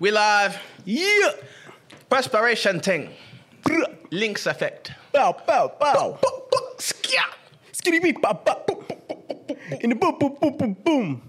[0.00, 0.56] We live.
[0.84, 1.30] Yeah.
[2.08, 3.10] Perspiration thing.
[4.10, 4.92] Links effect.
[5.12, 6.18] Bow, bow, bow.
[6.78, 8.84] Skitty beep, bow, bow.
[9.80, 11.22] In the boom, boom, boom, boom, boom.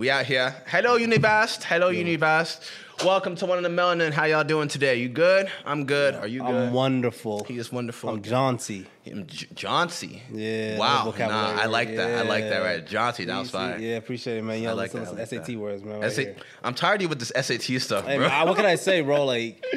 [0.00, 0.54] We out here.
[0.66, 1.62] Hello, Univast.
[1.64, 2.66] Hello, Univast.
[3.04, 4.12] Welcome to one of the melanin.
[4.12, 4.96] How y'all doing today?
[4.96, 5.50] You good?
[5.66, 6.14] I'm good.
[6.14, 6.54] Are you good?
[6.54, 7.44] I'm wonderful.
[7.44, 8.08] he is wonderful.
[8.08, 8.86] I'm Johnsy.
[9.06, 10.22] I'm J- Johnsy.
[10.32, 11.12] Yeah, Wow.
[11.18, 12.18] Nah, I like that.
[12.18, 12.60] I like that.
[12.62, 12.86] Right.
[12.86, 13.26] Johnsy.
[13.26, 13.82] That was fine.
[13.82, 14.56] Yeah, appreciate it, man.
[14.56, 15.16] I Yeah, like listen, that.
[15.16, 15.58] I like SAT that.
[15.58, 16.00] words, man.
[16.00, 16.36] Right SAT here.
[16.64, 18.26] I'm tired of you with this SAT stuff, Hey, bro.
[18.26, 19.26] man, what can I say, bro?
[19.26, 19.62] Like,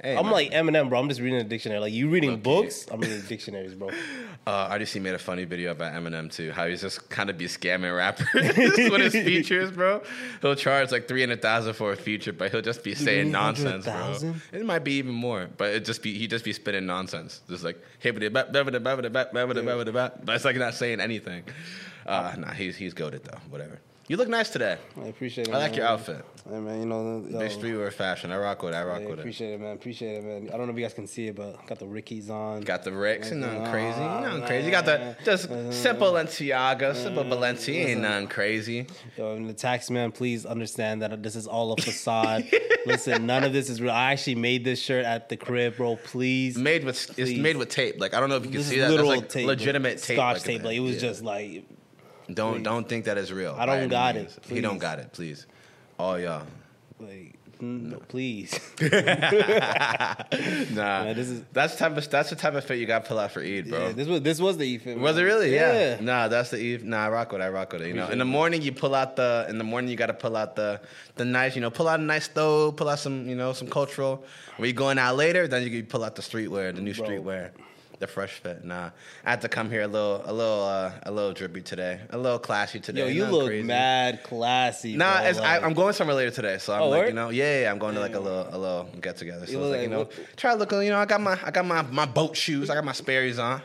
[0.00, 0.32] Hey, I'm man.
[0.32, 1.00] like Eminem, bro.
[1.00, 1.80] I'm just reading a dictionary.
[1.80, 2.86] Like, you reading books?
[2.88, 3.90] I'm reading dictionaries, bro.
[4.46, 7.44] Uh, RDC made a funny video about Eminem too, how he's just kind of be
[7.44, 10.02] scamming rappers with his features, bro.
[10.40, 13.84] He'll charge like three hundred thousand for a feature, but he'll just be saying nonsense,
[13.84, 13.92] bro.
[13.92, 14.42] 300,000?
[14.52, 17.62] It might be even more, but it just be he just be spitting nonsense, just
[17.64, 20.24] like hibbity bat babbity babbity bat babbity babbity bat.
[20.24, 21.44] But it's like not saying anything.
[22.06, 23.38] Uh, nah, he's he's goaded though.
[23.50, 23.78] Whatever.
[24.10, 24.76] You look nice today.
[25.00, 25.54] I appreciate it.
[25.54, 25.78] I like man.
[25.78, 26.24] your outfit.
[26.44, 28.32] Hey, man, you know, yo, Big streetwear fashion.
[28.32, 28.76] I rock with it.
[28.76, 29.22] I rock yeah, with it.
[29.22, 29.74] appreciate it, man.
[29.74, 30.50] Appreciate it, man.
[30.52, 32.62] I don't know if you guys can see it, but got the Rickies on.
[32.62, 34.00] Got the Ricks, ain't nothing crazy.
[34.00, 34.64] Ain't nothing crazy.
[34.64, 35.70] You got the just nah.
[35.70, 37.32] simple Balenciaga, simple mm-hmm.
[37.34, 38.88] Balenci, ain't nothing crazy.
[39.16, 42.50] Yo, and the tax man, please understand that this is all a facade.
[42.86, 43.92] Listen, none of this is real.
[43.92, 45.94] I actually made this shirt at the crib, bro.
[45.94, 46.58] Please.
[46.58, 48.00] made with it's made with tape.
[48.00, 48.88] Like I don't know if you can this see that.
[48.88, 50.64] That's literal like tape, legitimate tape, Scotch like tape.
[50.64, 51.00] Like it was Yeah.
[51.00, 51.64] just like
[52.34, 52.64] don't please.
[52.64, 53.54] don't think that is real.
[53.58, 54.36] I don't got means.
[54.36, 55.12] it, He don't got it.
[55.12, 55.46] Please,
[55.98, 56.42] all y'all.
[56.98, 58.58] like no, please.
[60.72, 63.08] Nah, Man, this is- that's type of that's the type of fit you got to
[63.08, 63.86] pull out for Eid, bro.
[63.88, 65.00] yeah, this was this was the Ethan.
[65.00, 65.54] was it really?
[65.54, 65.98] Yeah.
[66.00, 66.84] Nah, that's the Eve.
[66.84, 67.44] Nah, I rock with it.
[67.44, 67.88] I rock with it.
[67.88, 69.46] You know, in the morning you pull out the.
[69.48, 70.80] In the morning you got to pull out the
[71.16, 71.54] the nice.
[71.54, 72.76] You know, pull out a nice stove.
[72.76, 73.28] Pull out some.
[73.28, 74.24] You know, some cultural.
[74.56, 77.06] When you going out later, then you can pull out the streetwear, the new Bro.
[77.08, 77.50] streetwear,
[78.00, 78.64] the fresh fit.
[78.64, 78.90] Nah,
[79.24, 82.18] I had to come here a little, a little, uh, a little drippy today, a
[82.18, 83.02] little classy today.
[83.02, 83.66] Yo, you nothing look crazy.
[83.66, 84.96] mad classy.
[84.96, 85.28] Nah, bro.
[85.28, 87.08] it's, I, like- I'm going somewhere later today, so I'm Oh, like, word?
[87.08, 89.44] you know, yeah, yeah, I'm going to like a little, a little get together.
[89.46, 91.20] So You it's look like, you know, what- try to look, you know, I got
[91.20, 93.62] my, I got my, my boat shoes, I got my Sperry's on.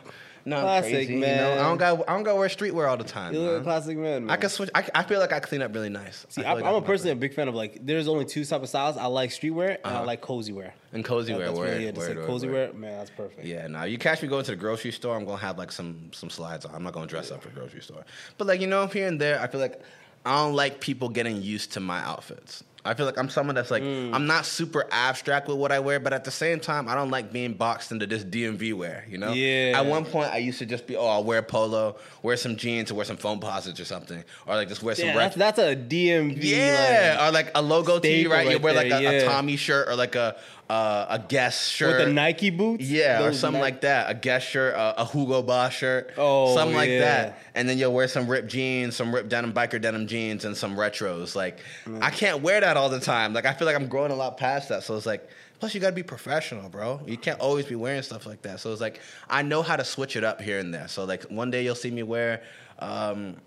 [0.48, 1.58] No, Classic, crazy, You know, man.
[1.58, 3.34] I don't got, I don't got wear streetwear all the time.
[3.34, 4.26] You look classic man.
[4.28, 4.30] man.
[4.30, 4.70] I can switch.
[4.76, 6.24] I, I feel like I clean up really nice.
[6.30, 7.84] See, I I'm, like a personally a big fan of like.
[7.84, 8.96] There's only two type of styles.
[8.96, 10.06] I like streetwear and I Uh-huh.
[10.06, 10.76] like cozy wear.
[10.94, 11.48] and cozy That- wear.
[11.48, 11.96] that's word, really it.
[11.96, 12.54] Just word, like cozy word.
[12.54, 13.44] wear, man, that's perfect.
[13.44, 15.16] Yeah, now you catch me going to the grocery store.
[15.18, 16.76] I'm gonna have like some some slides on.
[16.76, 18.06] I'm not gonna dress up for grocery store.
[18.38, 19.82] But like you know, here and there, I feel like
[20.28, 22.64] I don't like people getting used to my outfits.
[22.86, 24.14] I feel like I'm someone that's like Mm.
[24.14, 27.10] I'm not super abstract with what I wear, but at the same time, I don't
[27.12, 29.06] like being boxed into this DMV wear.
[29.08, 29.32] You know?
[29.34, 29.74] Yeah.
[29.76, 32.92] At one point, I used to just be, oh, I'll wear polo, wear some jeans,
[32.92, 35.08] or wear some Foamposites or something, or like just wear some.
[35.08, 36.38] Yeah, that's, that's a DMV.
[36.42, 38.52] yeah, like, or like a logo tee, staple right?
[38.52, 39.26] You wear like there, a, a yeah.
[39.26, 40.36] Tommy shirt or like a
[40.70, 42.84] uh, a Guess shirt with the Nike boots.
[42.86, 44.10] yeah, or something Ni- like that.
[44.10, 47.00] A Guess shirt, a, a Hugo Boss shirt, Oh, something like yeah.
[47.00, 47.40] that.
[47.54, 50.76] And then you'll wear some ripped jeans, some ripped denim biker denim jeans, and some
[50.76, 51.36] retros.
[51.36, 51.60] Like
[52.02, 53.34] I can't wear that all the time.
[53.34, 54.84] Like I feel like I'm growing a lot past that.
[54.84, 57.00] So it's like, plus you got to be professional, bro.
[57.06, 58.60] You can't always be wearing stuff like that.
[58.60, 59.00] So it's like
[59.30, 60.88] I know how to switch it up here and there.
[60.88, 62.42] So like one day you'll see me wear.
[62.80, 63.38] Um,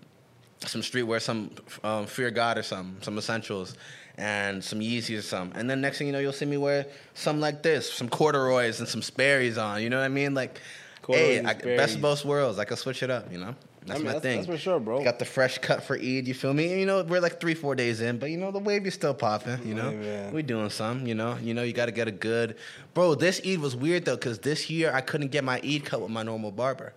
[0.65, 1.51] some streetwear, some
[1.83, 3.75] um, Fear God or some, some essentials,
[4.17, 5.51] and some Yeezys or some.
[5.55, 8.79] And then next thing you know, you'll see me wear some like this, some corduroys
[8.79, 9.81] and some Sperry's on.
[9.81, 10.33] You know what I mean?
[10.33, 10.59] Like,
[11.01, 12.59] Corduroys hey, I, best of both worlds.
[12.59, 13.31] I can switch it up.
[13.31, 13.55] You know,
[13.85, 14.37] that's mean, my that's- thing.
[14.41, 15.01] that's for sure, bro.
[15.03, 16.27] Got the fresh cut for Eid.
[16.27, 16.77] You feel me?
[16.77, 19.13] You know, we're like three, four days in, but you know the wave is still
[19.13, 19.65] popping.
[19.65, 20.33] You know, man.
[20.33, 21.07] we doing some.
[21.07, 22.57] You know, you know you got to get a good,
[22.93, 23.15] bro.
[23.15, 26.11] This Eid was weird though, cause this year I couldn't get my Eid cut with
[26.11, 26.91] my normal barber.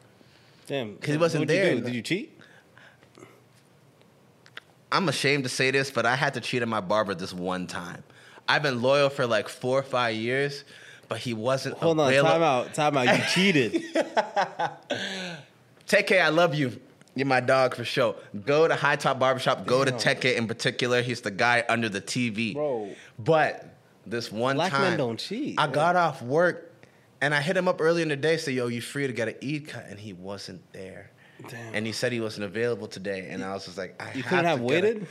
[0.67, 1.75] Damn, because he wasn't what'd you there.
[1.77, 1.81] do?
[1.83, 2.39] Did you cheat?
[4.93, 7.67] I'm ashamed to say this, but I had to cheat on my barber this one
[7.67, 8.05] time.
[8.47, 10.65] I've been loyal for like four or five years,
[11.09, 12.31] but he wasn't Hold on, available.
[12.31, 13.07] time out, time out.
[13.07, 13.83] You cheated.
[15.89, 16.79] Teke, I love you.
[17.15, 18.17] You're my dog for sure.
[18.45, 19.67] Go to High Top Barbershop.
[19.67, 19.93] Go to.
[19.93, 21.03] Teke in particular.
[21.03, 22.55] He's the guy under the TV.
[22.55, 22.91] Bro.
[23.19, 23.75] But
[24.07, 25.59] this one Black time, men don't cheat.
[25.59, 26.73] I got off work
[27.21, 28.37] and I hit him up early in the day.
[28.37, 29.87] Say, yo, you free to get an Eid cut?
[29.89, 31.11] And he wasn't there.
[31.49, 31.75] Damn.
[31.75, 33.29] And he said he wasn't available today.
[33.31, 35.07] And I was just like, I You have couldn't have to get a- waited.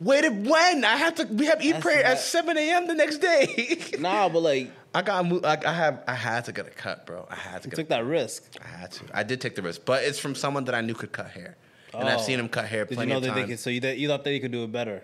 [0.00, 0.84] Waited when?
[0.84, 1.24] I have to.
[1.26, 2.86] We have Eid That's prayer at 7 a.m.
[2.86, 3.78] the next day.
[3.98, 5.26] Nah, but like I got.
[5.44, 6.02] I, I have.
[6.08, 7.26] I had to get a cut, bro.
[7.30, 7.76] I had to you get.
[7.76, 8.44] took a, that risk.
[8.64, 9.04] I had to.
[9.12, 11.58] I did take the risk, but it's from someone that I knew could cut hair,
[11.92, 12.22] and I've Oh.
[12.22, 13.50] seen him cut hair Did you plenty know of that they times.
[13.50, 13.58] could?
[13.60, 15.02] So you, th- you thought that you could do it better?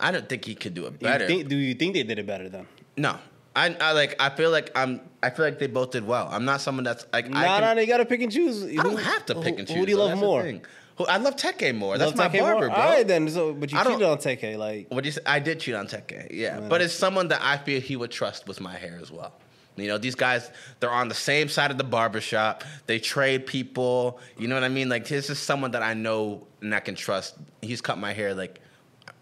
[0.00, 1.28] I don't think he could do it You better.
[1.28, 2.66] think- do you think they did it better then?
[2.96, 3.18] no,
[3.56, 4.16] I, I like.
[4.20, 5.00] I feel like I'm.
[5.22, 6.28] I feel like they both did well.
[6.30, 7.28] I'm not someone that's like.
[7.30, 8.64] Nah, I, can, nah, you gotta pick and choose.
[8.64, 9.76] I don't have to pick and choose.
[9.76, 10.06] Who do you though.
[10.06, 10.60] love That's more?
[10.96, 11.98] Who, I love Teke more.
[11.98, 12.52] That's Love my Teke more?
[12.52, 12.76] barber, bro.
[12.76, 13.28] All right then.
[13.28, 14.86] So, but you I cheated on Teke, like.
[14.90, 15.22] What you say?
[15.26, 16.60] I did cheat on Teke, yeah.
[16.60, 19.32] Man, but it's someone that I feel he would trust with my hair as well.
[19.76, 22.62] You know, these guys, they're on the same side of the barbershop.
[22.86, 24.20] They trade people.
[24.38, 24.88] You know what I mean?
[24.88, 27.34] Like, this is someone that I know and I can trust.
[27.60, 28.60] He's cut my hair like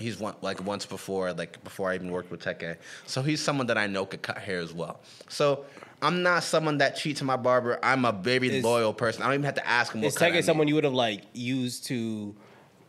[0.03, 2.77] He's one like once before, like before I even worked with Teke.
[3.07, 5.01] So he's someone that I know could cut hair as well.
[5.29, 5.65] So
[6.03, 7.79] I'm not someone that cheats on my barber.
[7.83, 9.23] I'm a very Is- loyal person.
[9.23, 10.03] I don't even have to ask him.
[10.03, 12.35] Is Teke someone you would have like used to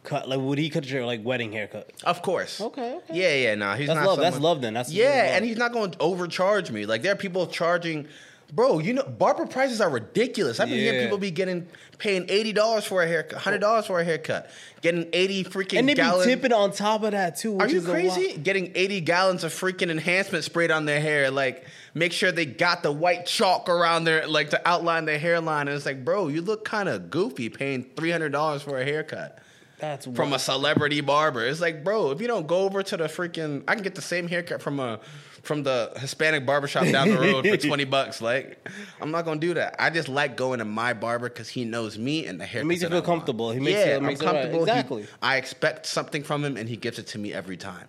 [0.03, 0.27] cut?
[0.27, 1.91] Like, would he cut your like wedding haircut?
[2.03, 2.59] Of course.
[2.59, 3.13] Okay, okay.
[3.13, 3.55] Yeah, yeah.
[3.55, 4.07] No, he's That's not.
[4.07, 4.19] love.
[4.19, 4.61] That's love.
[4.61, 6.85] Then that's Yeah, and he's not going to overcharge me.
[6.87, 8.07] Like there are people charging,
[8.53, 8.79] bro.
[8.79, 10.59] You know, barber prices are ridiculous.
[10.59, 11.67] I've been hearing people be getting
[11.97, 14.49] paying eighty dollars for a haircut, hundred dollars for a haircut,
[14.81, 17.53] getting eighty freaking and they be tipping on top of that too.
[17.53, 17.93] Which Are you is a lot.
[17.93, 18.37] crazy?
[18.37, 21.31] Getting 80 gallons of freaking enhancement sprayed on their hair.
[21.31, 25.67] Like, make sure they got the white chalk around their like to outline their hairline.
[25.67, 29.39] And it's like, bro, you look kind of goofy paying $300 for a haircut
[29.79, 31.45] That's from a celebrity barber.
[31.45, 34.01] It's like, bro, if you don't go over to the freaking, I can get the
[34.01, 34.99] same haircut from a
[35.43, 38.21] from the Hispanic barbershop down the road for 20 bucks.
[38.21, 38.67] Like,
[39.01, 39.75] I'm not gonna do that.
[39.77, 42.67] I just like going to my barber because he knows me and the haircut.
[42.67, 43.51] makes you feel comfortable.
[43.51, 44.41] He makes yeah, makes it I'm right.
[44.43, 44.65] comfortable.
[44.65, 45.07] He- Exactly.
[45.21, 47.87] I expect something from him and he gives it to me every time.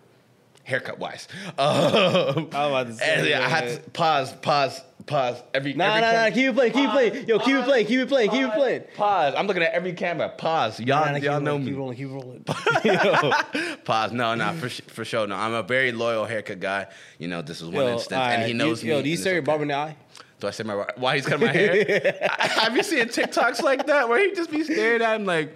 [0.64, 1.28] Haircut wise.
[1.58, 5.42] Um, I was about to say, yeah, I had to pause, pause, pause.
[5.52, 6.30] Every Nah, every nah, nah.
[6.34, 6.72] Keep it playing.
[6.72, 7.28] Keep it playing.
[7.28, 7.86] Yo, keep it playing.
[7.86, 8.30] Keep it playing.
[8.30, 8.82] Keep it playing.
[8.96, 9.34] Pause.
[9.36, 10.30] I'm looking at every camera.
[10.30, 10.80] Pause.
[10.80, 11.72] Y'all, Nah, nah, y'all rolling, know keep me.
[11.74, 11.96] rolling.
[11.96, 13.76] Keep rolling.
[13.84, 14.12] Pause.
[14.12, 15.26] No, no, for, for sure.
[15.26, 16.86] No, I'm a very loyal haircut guy.
[17.18, 18.96] You know, this is one Yo, instance, all and he knows you, me.
[18.96, 19.96] Yo, do you stare your barber in the eye?
[20.40, 22.26] Do I say my why he's cutting my hair?
[22.38, 25.54] I- Have you seen TikToks like that where he just be staring at him like,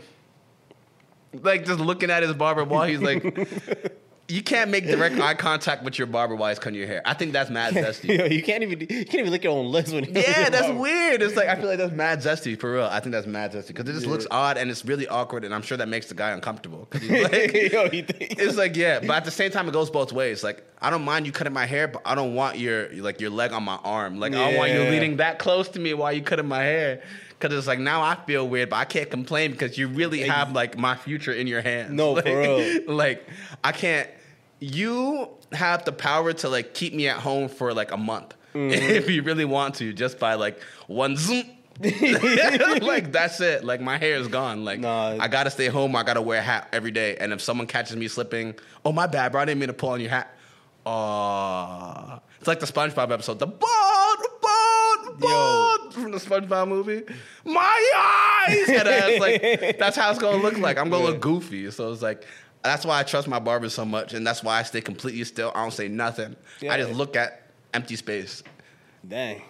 [1.33, 3.23] like just looking at his barber while he's like.
[4.31, 7.01] You can't make direct eye contact with your barber while he's cutting your hair.
[7.07, 8.19] I think that's mad zesty.
[8.19, 8.79] Yo, you can't even.
[8.81, 10.05] You can't even lick your own lips when.
[10.05, 11.23] you Yeah, that's weird.
[11.23, 12.85] It's like I feel like that's mad zesty for real.
[12.85, 15.55] I think that's mad zesty because it just looks odd and it's really awkward, and
[15.55, 16.89] I'm sure that makes the guy uncomfortable.
[16.93, 17.03] like,
[17.73, 20.45] Yo, it's like yeah, but at the same time, it goes both ways.
[20.45, 23.31] Like I don't mind you cutting my hair, but I don't want your like your
[23.31, 24.21] leg on my arm.
[24.21, 24.91] Like I don't want you Yeah.
[24.91, 27.03] leaning that close to me while you cutting my hair.
[27.41, 30.53] Cause it's like now I feel weird, but I can't complain because you really have
[30.53, 31.93] like my future in your hands.
[31.93, 32.83] No, like, for real.
[32.95, 33.25] Like
[33.65, 34.09] I can't.
[34.61, 38.71] You have the power to like keep me at home for like a month Mm-hmm.
[38.97, 41.45] if you really want to, just by like one zoom.
[41.81, 43.63] like that's it.
[43.63, 44.65] Like my hair is gone.
[44.65, 45.17] Like Nah.
[45.21, 45.95] I gotta stay home.
[45.95, 47.17] I gotta wear a hat every day.
[47.17, 49.43] And if someone catches me slipping, oh my bad, bro.
[49.43, 50.35] I didn't mean to pull on your hat.
[50.85, 53.39] Oh, it's like the SpongeBob episode.
[53.39, 57.03] The boat, boat, boat from the SpongeBob movie.
[57.45, 57.93] My
[58.49, 58.69] eyes.
[58.69, 60.79] And that's like that's how it's gonna look like.
[60.79, 61.71] I'm gonna look goofy.
[61.71, 62.25] So it's like.
[62.69, 65.51] That's why I trust my barber so much, and that's why I stay completely still.
[65.55, 66.37] I don't say nothing.
[66.61, 66.75] Yeah.
[66.75, 68.43] I just look at empty space.
[69.09, 69.41] Dang,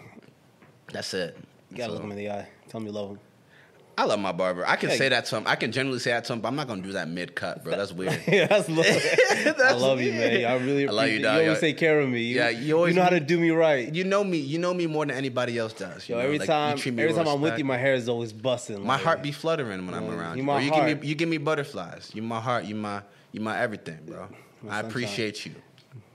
[0.93, 1.37] That's it.
[1.69, 2.49] you gotta So- look him in the eye.
[2.69, 3.19] Tell him you love him.
[3.99, 4.65] I love my barber.
[4.65, 4.97] I can Yeah.
[4.97, 5.43] say that to him.
[5.47, 7.65] I can generally say that to him, but I'm not gonna do that mid cut,
[7.65, 7.77] bro.
[7.77, 8.19] That's weird.
[8.29, 8.87] Yeah, that's love.
[8.87, 10.45] I That's love you, man.
[10.45, 11.35] I really I love you, dog.
[11.35, 12.23] You always Yo- take care of me.
[12.23, 13.93] You, Yeah, you always- you know how to do me right.
[13.93, 14.39] You know me.
[14.39, 16.09] You know me more than anybody else does.
[16.09, 16.27] you Yo, know?
[16.27, 18.81] every Like, time, every time I'm with you, my hair is always busting.
[18.85, 20.47] my like- heart be fluttering when I'm around you you.
[20.47, 20.61] my.
[20.61, 22.13] You give me, you give me butterflies.
[22.15, 22.67] You my heart.
[22.67, 23.03] You my,
[23.33, 24.23] you my everything, bro.
[24.23, 24.27] I
[24.77, 24.85] sunshine.
[24.87, 25.53] appreciate you.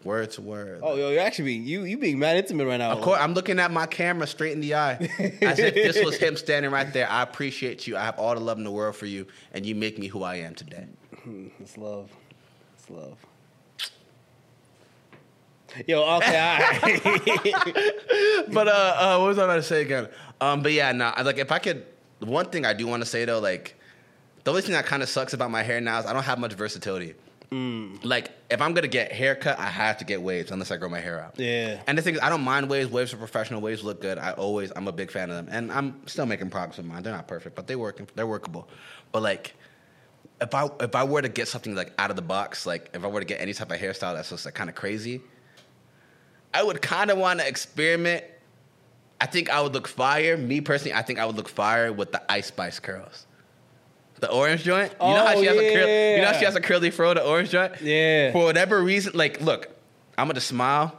[0.03, 0.81] Word to word.
[0.83, 1.83] Oh, yo, you're actually being you.
[1.85, 2.91] You being mad intimate right now.
[2.91, 4.93] Of course, I'm looking at my camera straight in the eye,
[5.41, 7.09] as if this was him standing right there.
[7.09, 7.95] I appreciate you.
[7.95, 10.23] I have all the love in the world for you, and you make me who
[10.23, 10.87] I am today.
[11.59, 12.09] It's love.
[12.77, 13.17] It's love.
[15.87, 17.01] Yo, okay, all right.
[18.51, 20.07] but uh, uh, what was I about to say again?
[20.39, 21.85] Um, but yeah, no, like if I could,
[22.19, 23.75] one thing I do want to say though, like
[24.43, 26.37] the only thing that kind of sucks about my hair now is I don't have
[26.37, 27.15] much versatility.
[27.53, 28.03] Mm.
[28.03, 30.99] Like if I'm gonna get haircut, I have to get waves unless I grow my
[30.99, 31.39] hair out.
[31.39, 31.83] Yeah.
[31.85, 32.89] And the thing is, I don't mind waves.
[32.89, 33.61] Waves are professional.
[33.61, 34.17] Waves look good.
[34.17, 37.03] I always, I'm a big fan of them, and I'm still making progress with mine.
[37.03, 38.07] They're not perfect, but they working.
[38.15, 38.67] They're workable.
[39.11, 39.53] But like,
[40.41, 43.03] if I if I were to get something like out of the box, like if
[43.03, 45.21] I were to get any type of hairstyle that's just like kind of crazy,
[46.55, 48.23] I would kind of want to experiment.
[49.21, 50.37] I think I would look fire.
[50.37, 53.27] Me personally, I think I would look fire with the Ice Spice curls.
[54.23, 54.93] The orange joint.
[55.01, 56.91] You know how Oh, she has a curl, you know how she has a curly
[56.91, 57.81] fro, the orange joint?
[57.81, 58.31] Yeah.
[58.31, 59.67] For whatever reason, like, look,
[60.17, 60.97] I'm gonna just smile.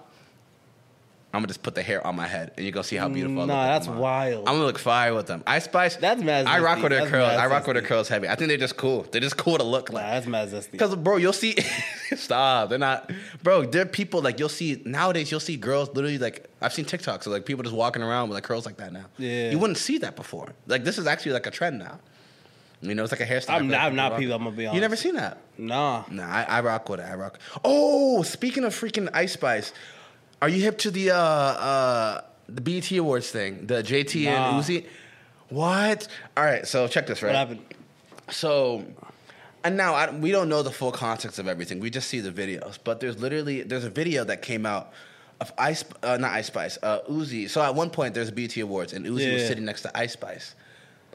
[1.33, 3.41] I'm gonna just put the hair on my head, and you're gonna see how beautiful.
[3.43, 4.47] I Nah, that's wild.
[4.47, 5.43] I'm gonna look fire with them.
[5.47, 5.97] Ice Spice.
[5.97, 7.33] That's mad I rock with her That's curls.
[7.33, 8.29] I rock with her curls heavy.
[8.29, 9.07] I think they're just cool.
[9.11, 10.05] They're just cool to look like.
[10.05, 10.67] Nah, that's mad.
[10.71, 11.57] Because bro, you'll see.
[12.15, 12.69] stop.
[12.69, 13.11] They're not,
[13.43, 13.65] bro.
[13.65, 15.31] There are people like you'll see nowadays.
[15.31, 18.37] You'll see girls literally like I've seen TikToks of like people just walking around with
[18.37, 19.07] like curls like that now.
[19.17, 19.51] Yeah.
[19.51, 20.53] you wouldn't see that before.
[20.67, 21.99] Like this is actually like a trend now.
[22.85, 23.51] You know, it's like a hairstyle.
[23.57, 24.75] I'm not- I'm not people, I'm gonna be honest.
[24.75, 25.39] You never seen that?
[25.59, 26.05] Nah.
[26.11, 27.05] Nah, I, I rock with it.
[27.05, 27.39] I rock.
[27.65, 29.73] Oh, speaking of freaking Ice Spice,
[30.43, 33.67] are you hip to the uh uh the BET Awards thing?
[33.67, 34.31] The JT Nah.
[34.57, 34.85] and Uzi.
[35.49, 36.09] What?
[36.37, 37.31] All right, so check this right.
[37.31, 37.61] What happened?
[38.31, 38.85] So,
[39.63, 41.81] and now I, we don't know the full context of everything.
[41.81, 42.79] We just see the videos.
[42.83, 44.93] But there's literally there's a video that came out
[45.41, 47.49] of Ice, uh, not Ice Spice, uh, Uzi.
[47.49, 49.49] So at one point there's BT Awards, and Uzi was Yeah.
[49.49, 50.55] sitting next to Ice Spice,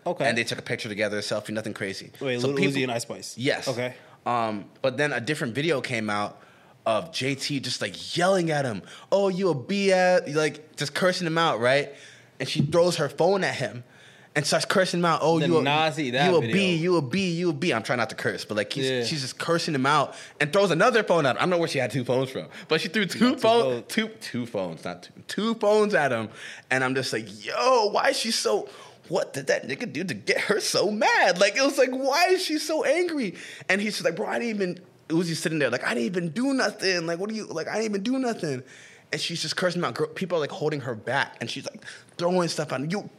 [0.05, 0.25] Okay.
[0.27, 2.11] and they took a picture together, a selfie, nothing crazy.
[2.19, 3.37] Wait, so Lil people- Uzi and Ice Spice.
[3.37, 3.67] Yes.
[3.67, 3.93] Okay.
[4.25, 6.41] Um, but then a different video came out
[6.85, 11.37] of JT just like yelling at him, "Oh, you a BS!" Like just cursing him
[11.37, 11.93] out, right?
[12.39, 13.83] And she throws her phone at him
[14.35, 15.19] and starts cursing him out.
[15.21, 16.53] Oh, The you a, Nazi, that you a video.
[16.55, 17.73] B, you a B, you a B.
[17.73, 19.03] I'm trying not to curse, but like he's, Yeah.
[19.03, 21.37] she's just cursing him out and throws another phone at him.
[21.37, 23.83] I don't know where she had two phones from, but she threw two phones.
[23.87, 26.29] two two phones, not two, two phones at him.
[26.71, 28.69] And I'm just like, yo, why is she so?
[29.09, 31.39] What did that nigga do to get her so mad?
[31.39, 33.35] Like it was like, why is she so angry?
[33.67, 34.79] And he's just like, bro, I didn't even.
[35.09, 37.07] Uzi sitting there like, I didn't even do nothing.
[37.07, 37.67] Like, what do you like?
[37.67, 38.61] I didn't even do nothing.
[39.11, 39.95] And she's just cursing out.
[39.95, 41.83] Girl, people are like holding her back, and she's like
[42.17, 43.09] throwing stuff on you.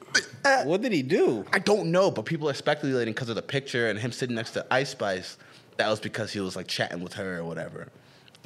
[0.44, 1.44] uh, What did he do?
[1.52, 4.52] I don't know, but people are speculating because of the picture and him sitting next
[4.52, 5.36] to Ice Spice.
[5.78, 7.88] That was because he was like chatting with her or whatever,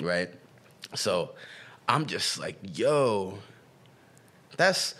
[0.02, 0.30] right?
[0.94, 1.32] So
[1.86, 3.36] I'm just like, yo,
[4.56, 4.94] that's.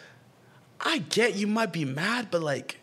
[0.80, 2.78] I get you might be mad, but like,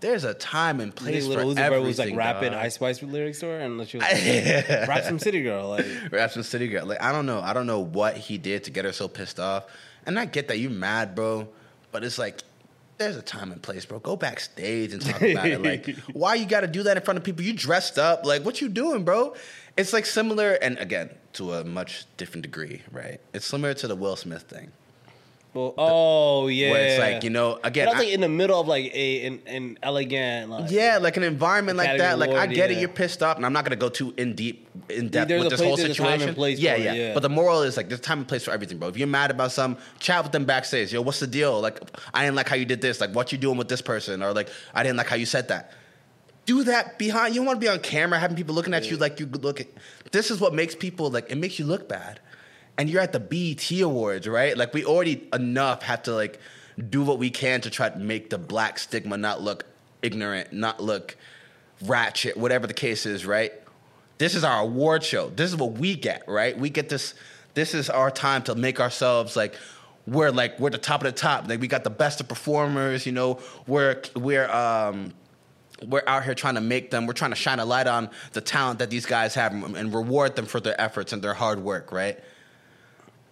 [0.00, 1.86] there's a time and place Little for Uzi everything.
[1.86, 2.64] was like rapping dog.
[2.64, 5.68] Ice Spice lyrics to her, and she was like, rap some City Girl.
[5.68, 6.86] Like, Rap some City Girl.
[6.86, 7.40] Like I don't know.
[7.40, 9.64] I don't know what he did to get her so pissed off.
[10.06, 11.48] And I get that you mad, bro.
[11.92, 12.42] But it's like
[12.98, 13.98] there's a time and place, bro.
[13.98, 15.62] Go backstage and talk about it.
[15.62, 17.44] Like, why you got to do that in front of people?
[17.44, 18.24] You dressed up.
[18.24, 19.34] Like, what you doing, bro?
[19.76, 23.20] It's like similar, and again, to a much different degree, right?
[23.32, 24.70] It's similar to the Will Smith thing,
[25.54, 28.28] well, oh yeah, where it's like you know, again, But I was like in the
[28.28, 31.94] middle of like a an, an elegant, like, Yeah, like an environment like that.
[32.16, 34.12] Academy Like I Award, get it, you're pissed off, and I'm not gonna go too
[34.16, 36.34] in deep, in depth There's with this place- whole there's time and situation.
[36.34, 37.14] place yeah, yeah, yeah.
[37.14, 38.88] But the moral is like there's time and place for everything, bro.
[38.88, 40.92] If you're mad about something, chat with them backstage.
[40.92, 41.60] Yo, what's the deal?
[41.60, 41.80] Like
[42.12, 43.00] I didn't like how you did this.
[43.00, 44.22] Like what you doing with this person?
[44.22, 45.72] Or like I didn't like how you said that.
[46.46, 47.34] Do that behind.
[47.34, 49.60] You don't want to be on camera having people looking at you like you look
[49.60, 49.66] at.
[50.12, 52.20] This is what makes people like it makes you look bad.
[52.76, 54.56] And you're at the BET Awards, right?
[54.56, 56.40] Like we already enough have to like
[56.90, 59.64] do what we can to try to make the black stigma not look
[60.02, 61.16] ignorant, not look
[61.82, 63.52] ratchet, whatever the case is, right?
[64.18, 65.30] This is our award show.
[65.30, 66.56] This is what we get, right?
[66.56, 67.14] We get this.
[67.54, 69.54] This is our time to make ourselves like
[70.06, 71.48] we're like we're the top of the top.
[71.48, 73.06] Like we got the best of performers.
[73.06, 75.14] You know, we're we're um
[75.86, 77.06] we're out here trying to make them.
[77.06, 79.94] We're trying to shine a light on the talent that these guys have and, and
[79.94, 82.18] reward them for their efforts and their hard work, right?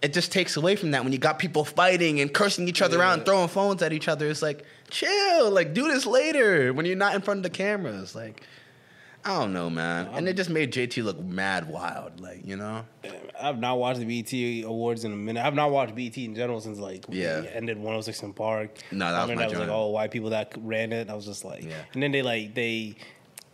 [0.03, 3.01] It just takes away from that when you got people fighting and cursing each other
[3.01, 4.27] out and throwing phones at each other.
[4.27, 8.13] It's like, chill, like do this later when you're not in front of the cameras.
[8.13, 8.41] Like,
[9.25, 10.09] I don't know, man.
[10.11, 12.83] And it just made JT look mad wild, like you know.
[13.41, 15.45] I've not watched the BET Awards in a minute.
[15.45, 17.39] I've not watched BET in general since like Yeah.
[17.39, 18.71] we ended 106 in Park.
[18.91, 21.09] No, that I was my that was like all white people that ran it.
[21.09, 21.71] I was just like, Yeah.
[21.93, 22.95] and then they like they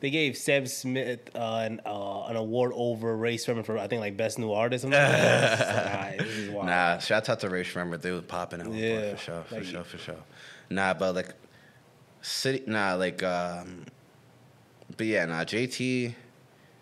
[0.02, 4.00] they gave Seb Smith uh, an uh, an award over Rae Sremmurd for I think
[4.00, 4.86] like best new artist.
[4.86, 6.68] Like, like, alright, this is wild.
[6.68, 8.02] Nah, shout out to Rae Sremmurd.
[8.02, 9.12] They was popping out Yeah.
[9.12, 10.24] for sure, for Like- sure, for sure.
[10.70, 11.34] Nah, but like
[12.22, 13.86] city, nah, like um,
[14.98, 16.14] but yeah, nah, JT.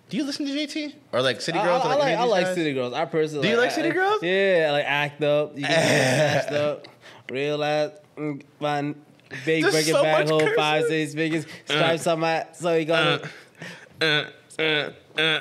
[0.10, 1.84] Do you listen to JT or like City Girls?
[1.84, 2.56] I, or, I like, I like guys?
[2.56, 2.94] City Girls.
[2.94, 4.24] I personally Do you like I- City I- Girls?
[4.24, 5.56] Yeah, like act up.
[5.58, 6.88] You get up,
[7.30, 8.96] real ass, mm, fun,
[9.46, 13.22] big There's breaking so back much five six figures, stripes on my so you gonna.
[14.02, 14.24] Uh,
[14.60, 15.40] uh, uh,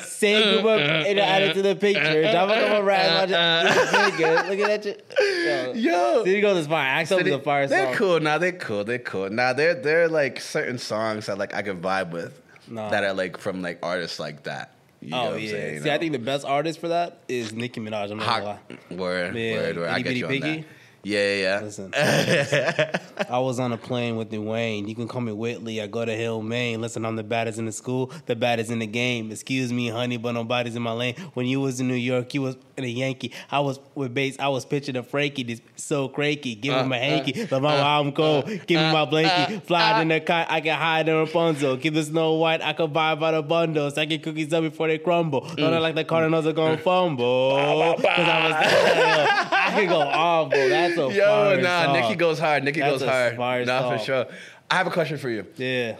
[0.00, 2.30] Say group up and add it to the picture.
[2.30, 3.32] Drop a couple rats.
[3.32, 4.48] Watch it.
[4.50, 5.14] Look at that shit.
[5.20, 6.86] Yo, Yo, City Girls is fire.
[6.86, 7.94] Act up is City- a fire they're song.
[7.94, 8.20] cool.
[8.20, 8.84] Nah, they're cool.
[8.84, 9.30] They're cool.
[9.30, 12.38] Nah, they're they're like certain songs that like I can vibe with.
[12.68, 12.90] Nah.
[12.90, 14.72] That are like from like artists like that.
[15.00, 15.50] You know Oh what I'm yeah.
[15.50, 15.82] saying?
[15.84, 18.10] See, I think the best artist for that is Nicki Minaj.
[18.12, 18.44] I'm not gonna
[18.90, 18.96] lie.
[18.96, 19.88] Word, Yeah, word, word.
[19.88, 20.56] I get you on Piggy?
[20.60, 20.64] that.
[21.04, 21.60] Yeah, yeah.
[21.60, 21.92] Listen.
[21.96, 24.88] I was on a plane with Dwayne.
[24.88, 25.80] You can call me Whitley.
[25.80, 26.80] I go to Hill, Maine.
[26.80, 29.32] Listen, I'm the baddest in the school, the baddest in the game.
[29.32, 31.16] Excuse me, honey, but nobody's in my lane.
[31.34, 33.32] When you was in New York, you was in a Yankee.
[33.50, 34.36] I was with base.
[34.38, 35.42] I was pitching a Frankie.
[35.42, 36.54] This so cranky.
[36.54, 37.42] Give me my uh, hanky.
[37.42, 38.46] Uh, but my uh, mom cold.
[38.46, 39.62] Give me my blankie.
[39.64, 40.46] Fly in the kite.
[40.50, 41.76] I can hide in Rapunzel.
[41.76, 42.62] Give the Snow White.
[42.62, 43.94] I could buy by the bundles.
[43.94, 45.40] I Second cookies up before they crumble.
[45.40, 45.80] Don't act mm.
[45.80, 46.80] like the Cardinals are gonna mm.
[46.82, 47.96] fumble.
[47.96, 49.48] Cause I was.
[49.62, 50.68] I could go off, bro.
[50.68, 51.92] That's a Yo, nah, song.
[52.00, 52.64] Nicki goes hard.
[52.64, 53.36] Nicki That's goes hard.
[53.36, 54.26] fire Nah, for sure.
[54.70, 55.96] I have a question for you, Yeah.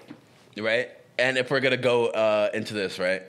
[0.59, 0.89] right?
[1.19, 3.23] And if we're gonna go uh, into this, right?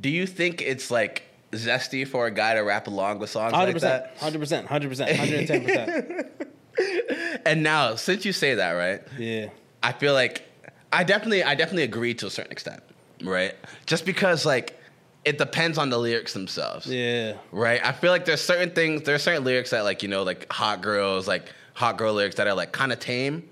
[0.00, 1.22] Do you think it's like
[1.52, 4.16] zesty for a guy to rap along with songs Hundred like percent, that?
[4.18, 6.26] hundred percent, hundred percent, hundred and ten percent.
[7.46, 9.02] And now, since you say that, right?
[9.18, 9.48] Yeah,
[9.82, 10.42] I feel like
[10.92, 12.82] I definitely, I definitely agree to a certain extent,
[13.22, 13.54] right?
[13.86, 14.79] Just because like
[15.24, 16.86] it depends on the lyrics themselves.
[16.86, 17.34] yeah.
[17.52, 17.84] right?
[17.84, 20.80] I feel like there's certain things, there's certain lyrics that like you know, like hot
[20.82, 23.48] girls, like hot girl lyrics that are like kind of tame.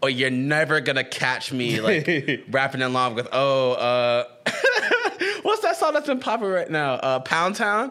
[0.00, 4.24] Or you're never gonna catch me like rapping along with oh, uh,
[5.42, 6.94] what's that song that's been popping right now?
[6.94, 7.90] Uh, Pound Town.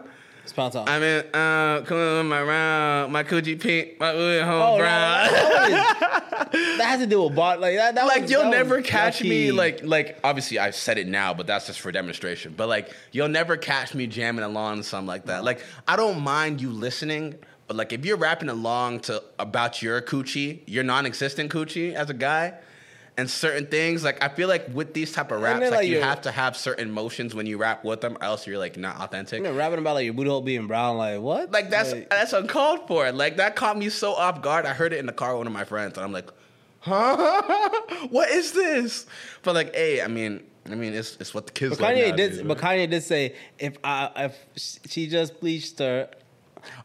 [0.88, 4.78] I mean, uh, coming with my round, my coochie pink, my wood home Oh, no,
[4.78, 5.28] brown.
[5.32, 7.96] that, that has to do with bot like that.
[7.96, 11.34] that like was- you'll that never catch me like like obviously I've said it now,
[11.34, 12.54] but that's just for demonstration.
[12.56, 15.44] But like you'll never catch me jamming along to something like that.
[15.44, 17.36] Like I don't mind you listening,
[17.68, 22.14] but like if you're rapping along to about your coochie, your non-existent coochie as a
[22.14, 22.54] guy.
[23.20, 26.00] And certain things, like I feel like with these type of raps, like, like, you
[26.02, 28.98] have to have certain motions when you rap with them, or else you're like not
[29.02, 29.40] authentic.
[29.40, 30.98] You know, rapping about like your booty hole being brown.
[30.98, 31.52] Like what?
[31.52, 33.12] Like that's that's uncalled for.
[33.12, 34.68] Like that caught me so off guard.
[34.68, 36.30] I heard it in the car with one of my friends, and I'm like,
[36.82, 37.72] huh?
[38.12, 39.08] what is this?
[39.42, 41.78] But like, hey, I mean, I mean, it's it's what the kids.
[41.78, 42.48] But like Kanye did.
[42.48, 42.60] But?
[42.60, 44.12] Kanye did say if I
[44.56, 46.08] if she just bleached her,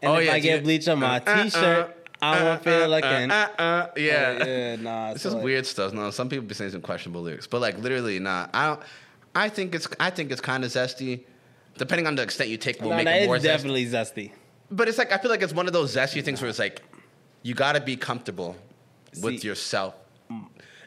[0.00, 0.64] and Oh, if yeah, I get did.
[0.64, 3.31] bleach on my Uh, uh, t-shirt, I uh, won't feel uh, like uh, an.
[3.31, 4.38] uh, uh, yeah.
[4.41, 5.11] Oh, yeah, nah.
[5.11, 5.93] It's just like- weird stuff.
[5.93, 8.47] No, some people be saying some questionable lyrics, but like literally, nah.
[8.55, 8.81] I don't.
[9.35, 11.25] I think it's I think it's kind of zesty,
[11.79, 12.81] depending on the extent you take.
[12.81, 13.49] Will make it more it's zesty.
[13.49, 14.31] definitely zesty.
[14.71, 16.81] But it's like I feel like it's one of those zesty things where it's like
[17.43, 18.57] you got to be comfortable
[19.21, 19.95] with See- yourself.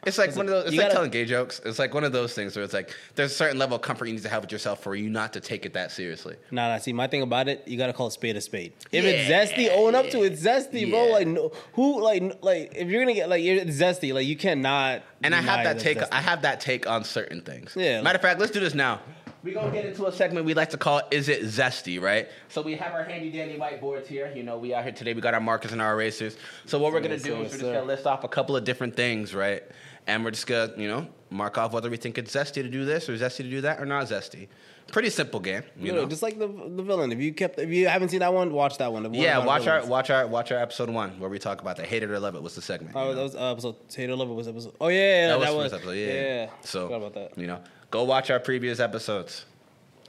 [0.06, 0.66] It's like one of those.
[0.66, 1.60] It's like gotta- telling gay jokes.
[1.64, 4.06] It's like one of those things where it's like there's a certain level of comfort
[4.06, 6.36] you need to have with yourself for you not to take it that seriously.
[6.50, 6.78] Nah, nah.
[6.78, 8.72] See, my thing about it, you gotta call a spade a spade.
[8.92, 10.32] If Yeah, it's zesty, own up to it.
[10.32, 11.06] It's zesty, bro.
[11.06, 15.02] Like no, who, like, like if you're gonna get like you're zesty, like you cannot.
[15.22, 15.98] And I have that take.
[15.98, 16.08] zesty.
[16.12, 17.74] I have that take on certain things.
[17.76, 19.00] Yeah, Matter of fact, let's do this now.
[19.42, 22.28] We're gonna get into a segment we like to call "Is It Zesty?" Right.
[22.48, 24.32] So we have our handy dandy whiteboards here.
[24.34, 25.14] You know, we out here today.
[25.14, 26.36] We got our markers and our erasers.
[26.64, 28.96] So what we're gonna do is we're just gonna list off a couple of different
[28.96, 29.62] things, right?
[30.06, 32.84] And we're just gonna, you know, mark off whether we think it's zesty to do
[32.84, 34.48] this or zesty to do that or not zesty.
[34.92, 36.08] Pretty simple game, you Literally, know.
[36.10, 37.10] just like the the villain.
[37.10, 39.02] If you kept, if you haven't seen that one, watch that one.
[39.02, 41.76] One yeah, about watch our watch our watch our episode one where we talk about
[41.76, 42.42] the Hate it or love it.
[42.42, 42.94] What's the segment?
[42.94, 43.14] you Oh, know?
[43.16, 43.88] that was uh, episode.
[43.88, 44.74] Taylor Lover was episode.
[44.80, 45.72] Oh yeah, yeah, that, that, was was.
[45.72, 45.92] first episode.
[45.98, 46.12] Yeah.
[46.44, 46.50] yeah.
[46.60, 47.36] So Forgot about that.
[47.38, 47.60] you know,
[47.90, 49.44] go watch our previous episodes.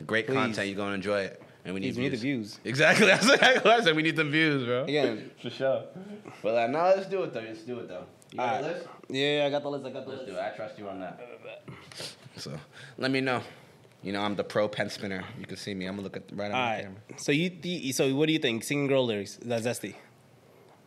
[0.06, 0.36] Great Please.
[0.36, 0.68] content.
[0.68, 2.60] You're gonna enjoy it, and we need Please, we need the views.
[2.64, 3.08] Exactly.
[3.12, 3.96] That's exactly what I said.
[3.96, 4.84] We need the views, bro.
[4.84, 5.32] Again.
[5.42, 5.86] for sure.
[6.44, 7.40] But uh, no, let's do it though.
[7.40, 8.06] Let's do it though.
[8.32, 8.76] You got a Alright.
[8.76, 8.88] list?
[9.10, 9.86] Yeah, I got the list.
[9.86, 10.32] I got the Let's list.
[10.34, 10.42] do it.
[10.42, 11.20] I trust you on that.
[12.36, 12.52] So
[12.98, 13.42] let me know.
[14.04, 15.24] You know, I'm the pro pen spinner.
[15.40, 15.86] You can see me.
[15.86, 16.84] I'm gonna look at right on All the right.
[16.84, 17.02] camera.
[17.20, 18.64] So you, th- so what do you think?
[18.64, 19.40] Singing girl lyrics.
[19.42, 19.96] That's that zesty?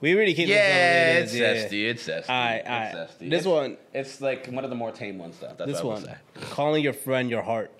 [0.00, 0.48] We already came.
[0.48, 1.90] Yeah, to it's some- zesty.
[1.90, 2.28] It's zesty.
[2.30, 2.94] Alright, It's alright.
[2.94, 3.18] zesty.
[3.30, 5.52] This It's- one- It's like one of the more tame ones, though.
[5.58, 6.14] That's This what I one, say.
[6.50, 7.70] calling your friend your heart.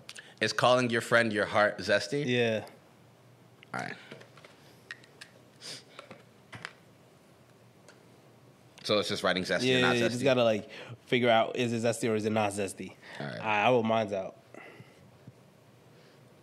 [0.40, 2.24] Is calling your friend your heart zesty?
[2.26, 2.64] Yeah.
[3.72, 3.94] All right.
[8.84, 10.10] So it's just writing zesty or Yeah, not you zesty.
[10.10, 10.68] just gotta like
[11.06, 12.94] figure out is it zesty or is it not zesty.
[13.20, 13.40] Alright.
[13.44, 14.36] I, I will mine's out.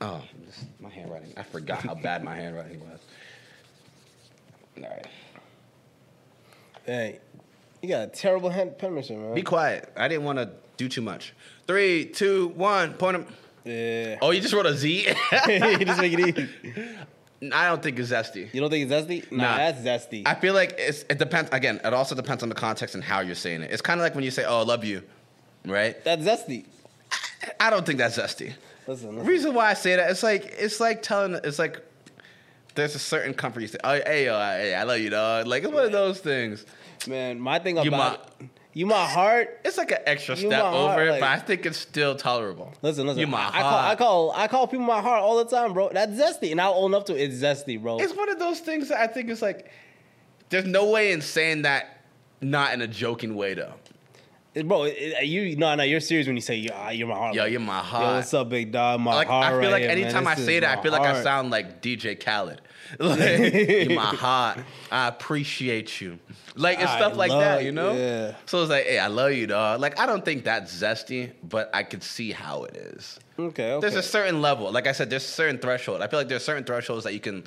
[0.01, 1.33] oh, this, my handwriting.
[1.35, 2.99] I forgot how bad my handwriting was.
[4.77, 5.07] All right.
[6.85, 7.19] Hey,
[7.81, 9.33] you got a terrible hand penmanship, man.
[9.33, 9.91] Be quiet.
[9.97, 11.33] I didn't want to do too much.
[11.65, 12.93] Three, two, one.
[12.93, 13.25] Point 'em.
[13.65, 14.17] yeah.
[14.21, 15.07] Oh, you just wrote a Z?
[15.47, 16.49] you just make it easy.
[17.53, 18.51] I don't think it's zesty.
[18.53, 19.31] You don't think it's zesty?
[19.31, 19.57] Nah, Nah.
[19.57, 20.23] that's zesty.
[20.25, 21.49] I feel like it's, it depends.
[21.51, 23.71] Again, it also depends on the context and how you're saying it.
[23.71, 25.03] It's kind of like when you say, "Oh, I love you,"
[25.65, 26.03] right?
[26.03, 26.65] that's zesty.
[27.59, 28.53] I don't think that's zesty.
[28.87, 29.25] Listen, listen.
[29.27, 31.79] reason why I say that, it's like it's like telling, it's like
[32.75, 35.63] there's a certain comfort you say, "Oh, hey, yo, hey, I love you, dog." Like
[35.63, 36.65] it's one of those things.
[37.07, 37.39] man.
[37.39, 39.59] My thing about you, my heart.
[39.65, 42.73] It's like an extra step over heart, it, like- but I think it's still tolerable.
[42.81, 43.21] Listen, listen.
[43.21, 43.85] You my I, I call, heart.
[43.85, 45.89] I call, I call people my heart all the time, bro.
[45.91, 47.21] That's zesty, and I'll own up to it.
[47.21, 47.97] It's zesty, bro.
[47.99, 49.71] It's one of those things that I think is like,
[50.49, 52.01] there's no way in saying that
[52.41, 53.73] not in a joking way though.
[54.65, 57.35] Bro, it, you no, no, you're serious when you say yeah, you're my heart.
[57.35, 58.15] Yo, you're my Yo, heart.
[58.15, 58.99] what's up, big dog?
[58.99, 59.45] My like heart.
[59.45, 59.91] I feel right like man.
[59.91, 62.61] anytime I say that, I feel like I sound like DJ Khaled.
[62.99, 63.19] Like
[63.89, 64.59] you're my heart.
[64.91, 66.19] I appreciate you.
[66.55, 67.93] Like it's I stuff like that, you know.
[67.93, 68.35] yeah.
[68.45, 69.79] So it's like, hey, I love you, dog.
[69.79, 73.19] Like I don't think that's zesty, but I could see how it is.
[73.39, 73.81] Okay, okay.
[73.81, 74.71] There's a certain level.
[74.71, 76.01] Like I said, there's a certain threshold.
[76.01, 77.43] I feel like there's certain thresholds that you can,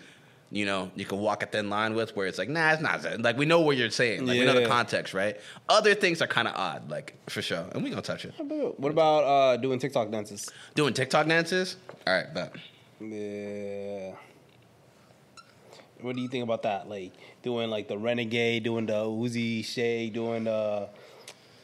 [0.53, 3.03] you know, you can walk a thin line with where it's like, nah, it's not
[3.03, 3.23] that.
[3.23, 4.27] Like we know what you're saying.
[4.27, 5.37] Like we know the context, right?
[5.69, 7.65] Other things are kind of odd, like for sure.
[7.73, 8.35] And we gonna touch it.
[8.77, 10.51] What about uh, doing TikTok dances?
[10.75, 11.77] Doing TikTok dances.
[12.07, 12.53] All right, bet.
[13.01, 14.15] Yeah.
[16.01, 16.89] What do you think about that?
[16.89, 20.89] Like doing like the renegade, doing the Uzi shake, doing the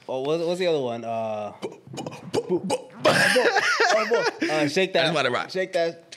[0.09, 1.05] oh what's, the other one?
[1.05, 1.53] Uh,
[3.05, 5.01] uh shake that.
[5.01, 5.51] I just wanna rock.
[5.51, 6.17] Shake that.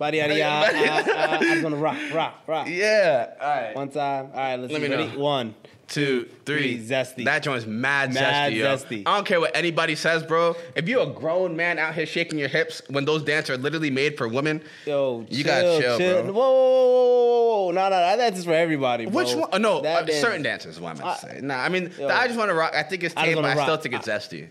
[0.00, 0.06] Yeah.
[0.06, 1.10] Body yada yada.
[1.10, 2.68] Uh, uh, I just wanna rock, rock, rock.
[2.70, 3.34] Yeah.
[3.40, 3.76] All right.
[3.76, 4.26] One time.
[4.32, 4.88] All right, let's Let see.
[4.88, 5.12] me Ready?
[5.12, 5.18] know.
[5.18, 5.54] One.
[5.88, 6.76] two, three.
[6.78, 7.24] Three, zesty.
[7.24, 8.66] That joint's mad, Mad zesty, yo.
[8.76, 9.02] zesty.
[9.06, 10.54] I don't care what anybody says, bro.
[10.76, 13.90] If you're a grown man out here shaking your hips when those dances are literally
[13.90, 16.22] made for women, Yo, You gotta chill, bro.
[16.22, 17.70] Whoa, whoa, whoa, whoa, whoa.
[17.72, 19.14] No, no, that dance is for everybody, bro.
[19.24, 19.48] which one?
[19.52, 21.40] Oh, no, That uh, dance- certain dances is what I meant to say.
[21.42, 22.72] Nah, I mean, the I just want to rock.
[22.74, 23.82] I think it's I just tame, but wanna I still rock.
[23.82, 24.48] think it's zesty.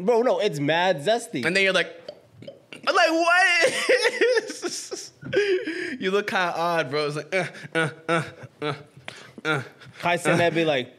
[0.00, 1.44] Bro, no, it's mad zesty.
[1.44, 2.01] And then you're like,
[2.86, 3.72] I'm like, what?
[6.00, 7.06] you look kind of odd, bro.
[7.06, 8.22] It's like, uh, uh, uh,
[8.62, 8.74] uh,
[9.44, 9.62] uh.
[10.00, 10.92] Kai said that be like,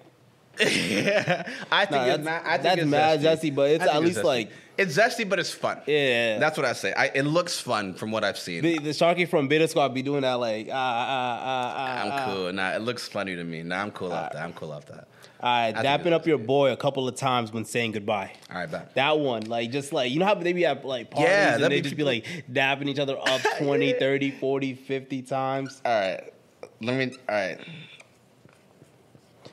[0.59, 2.45] yeah, I think Nah, it's that's- not.
[2.45, 3.49] I think that's it's mad zesty.
[3.51, 4.23] zesty, but it's at least zesty.
[4.23, 5.79] like- it's zesty, but it's fun.
[5.85, 6.39] yeah.
[6.39, 6.93] That's what I say.
[6.93, 8.63] I, it looks fun from what I've seen.
[8.63, 12.01] the, the Sharky from Beta Squad be doing that like ah ah ah ah.
[12.03, 12.25] I'm ah.
[12.33, 12.53] cool.
[12.53, 13.61] Nah, it looks funny to me.
[13.61, 14.41] Nah, I'm cool off that.
[14.43, 15.07] I'm cool off that.
[15.43, 18.31] All right, I dapping up your boy a couple of times when saying goodbye.
[18.49, 18.93] All right, back.
[18.93, 21.63] That one, like, just like, you know how they be at like parties Yeah, and
[21.65, 25.81] they be just be like dapping each other up 20, 30, 40, 50 times?
[25.83, 26.33] All right.
[26.79, 27.17] Let me.
[27.27, 27.59] All right.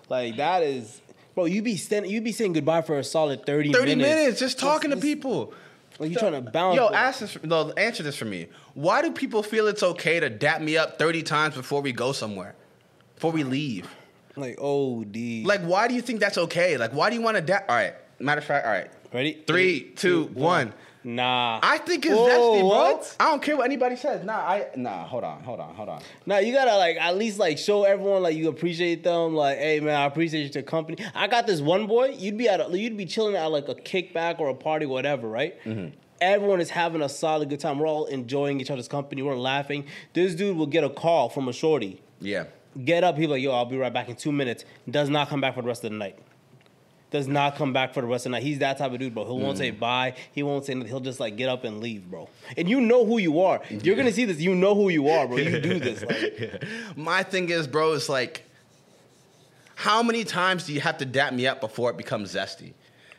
[0.09, 1.01] Like, that is,
[1.35, 4.09] bro, you be standing, you be saying goodbye for a solid 30, 30 minutes.
[4.09, 5.53] minutes, just talking to people.
[5.99, 6.77] Like, you trying to bounce.
[6.77, 7.37] Yo, ask this.
[7.43, 8.47] No, answer this for me.
[8.75, 12.13] Why do people feel it's okay to dap me up 30 times before we go
[12.13, 12.55] somewhere?
[13.17, 13.91] Before we leave?
[14.41, 15.45] Like, oh, D.
[15.45, 16.77] Like, why do you think that's okay?
[16.77, 17.67] Like, why do you want to dap?
[17.69, 17.95] All right.
[18.19, 18.91] Matter of fact, all right.
[19.13, 19.43] ready?
[19.47, 20.75] Three, two, one.
[21.03, 21.61] Nah.
[21.63, 22.69] I think it's Whoa, zesty, bro.
[22.69, 23.17] what?
[23.19, 24.25] I don't care what anybody says.
[24.25, 25.07] Nah, I nah.
[25.07, 26.03] Hold on, hold on, hold on.
[26.27, 29.35] Now you gotta like at least like show everyone like you appreciate them.
[29.35, 31.03] Like, hey man, I appreciate your company.
[31.15, 32.17] I got this one boy.
[32.19, 35.27] You'd be at a, you'd be chilling at like a kickback or a party, whatever,
[35.27, 35.59] right?
[35.65, 35.97] Mm-hmm.
[36.21, 37.79] Everyone is having a solid good time.
[37.79, 39.23] We're all enjoying each other's company.
[39.23, 39.87] We're laughing.
[40.13, 42.03] This dude will get a call from a shorty.
[42.21, 42.45] Yeah.
[42.85, 43.17] Get up.
[43.17, 44.65] He's like, yo, I'll be right back in two minutes.
[44.89, 46.17] Does not come back for the rest of the night.
[47.11, 48.45] Does not come back for the rest of the night.
[48.45, 49.25] He's that type of dude, bro.
[49.25, 49.59] He won't Mm.
[49.59, 50.15] say bye.
[50.31, 50.89] He won't say nothing.
[50.89, 52.29] He'll just like get up and leave, bro.
[52.57, 53.61] And you know who you are.
[53.69, 54.39] You're gonna see this.
[54.39, 55.39] You know who you are, bro.
[55.39, 56.03] You do this.
[56.05, 56.63] Like,
[56.97, 58.45] My thing is, bro, it's like,
[59.75, 62.75] how many times do you have to dap me up before it becomes zesty?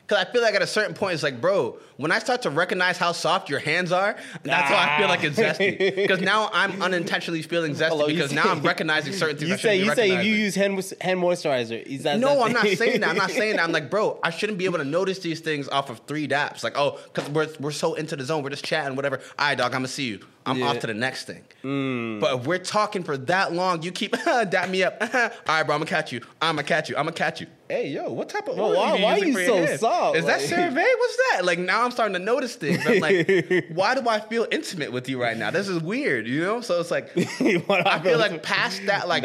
[0.07, 2.49] Because I feel like at a certain point, it's like, bro, when I start to
[2.49, 5.95] recognize how soft your hands are, that's why I feel like it's zesty.
[5.95, 9.49] Because now I'm unintentionally feeling zesty Hello, because now I'm recognizing certain things.
[9.51, 11.81] You say you say if you use hand hand moisturizer.
[11.83, 13.09] Is that No, that's- I'm not saying that.
[13.09, 13.63] I'm not saying that.
[13.63, 16.63] I'm like, bro, I shouldn't be able to notice these things off of three daps.
[16.63, 19.17] Like, oh, because we're, we're so into the zone, we're just chatting, whatever.
[19.39, 20.19] All right, dog, I'm gonna see you.
[20.43, 20.69] I'm Yeah.
[20.69, 21.43] off to the next thing.
[21.63, 22.19] Mm.
[22.19, 24.97] But if we're talking for that long, you keep dap me up.
[25.01, 25.09] All
[25.47, 26.21] right, bro, I'm gonna catch you.
[26.41, 26.97] I'm gonna catch you.
[26.97, 27.47] I'm gonna catch you.
[27.69, 29.79] Hey, yo, what type of oil why- you why using you for your so hands?
[29.81, 30.17] soft?
[30.17, 30.73] Is that Like- CeraVe?
[30.97, 31.45] What's that?
[31.45, 32.85] Like now I'm starting to notice things.
[32.85, 35.51] I'm like, why do I feel intimate with you right now?
[35.51, 36.61] This is weird, you know?
[36.61, 39.23] So it's like I feel like past that, like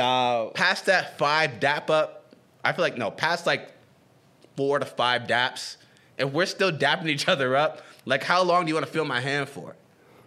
[0.55, 3.73] past that five dap up, I feel like no, past like
[4.57, 5.77] four to five daps,
[6.19, 9.05] if we're still dapping each other up, like how long do you want to feel
[9.05, 9.77] my hand for?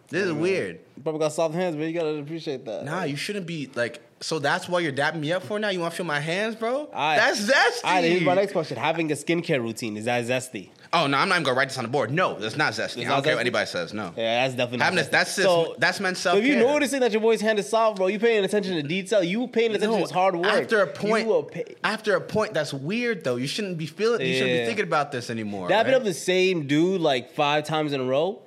[0.09, 0.79] This is weird.
[1.03, 2.83] Probably got soft hands, but you gotta appreciate that.
[2.83, 4.01] Nah, you shouldn't be like.
[4.21, 5.69] So that's why you're dapping me up for now.
[5.69, 6.87] You want to feel my hands, bro?
[6.87, 7.19] Alright.
[7.19, 7.85] That's zesty.
[7.85, 10.69] All right, here's my next question: Having a skincare routine is that zesty?
[10.91, 12.11] Oh no, I'm not even gonna write this on the board.
[12.11, 12.97] No, that's not zesty.
[12.97, 13.35] It's I don't care zesty?
[13.35, 13.93] what anybody says.
[13.93, 14.11] No.
[14.17, 15.11] Yeah, that's definitely Having not zesty.
[15.11, 17.97] that's just, that's men's So self if you're noticing that your boy's hand is soft,
[17.97, 19.23] bro, you're paying attention to detail.
[19.23, 20.47] You paying attention to his hard work.
[20.47, 21.75] After a point, pay.
[21.83, 23.35] after a point, that's weird though.
[23.35, 24.21] You shouldn't be feeling.
[24.25, 25.69] You shouldn't be thinking about this anymore.
[25.69, 25.93] Dapping right?
[25.93, 28.41] up the same dude like five times in a row.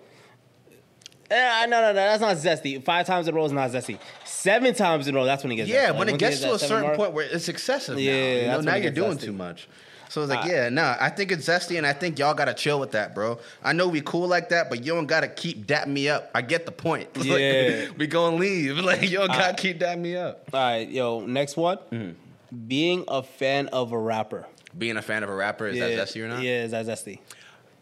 [1.32, 2.82] Eh, no, no, no, that's not zesty.
[2.84, 3.98] Five times in a row is not zesty.
[4.24, 5.68] Seven times in a row, that's when it gets.
[5.70, 5.88] Yeah, zesty.
[5.90, 8.02] Like, when it gets to a certain mark- point where it's excessive now.
[8.02, 9.22] Yeah, you know, now you're doing zesty.
[9.24, 9.68] too much.
[10.08, 12.52] So it's like, I- yeah, no, I think it's zesty, and I think y'all gotta
[12.52, 13.38] chill with that, bro.
[13.64, 16.30] I know we cool like that, but you don't gotta keep dapping me up.
[16.34, 17.08] I get the point.
[17.16, 17.86] Like, Yeah.
[17.96, 18.76] we gonna leave.
[18.84, 20.50] Like you don't gotta keep dapping me up.
[20.52, 21.78] All right, yo, next one.
[21.90, 22.66] Mm-hmm.
[22.68, 24.46] Being a fan of a rapper.
[24.76, 26.42] Being a fan of a rapper is that zesty or not?
[26.42, 27.20] Yeah, is that zesty?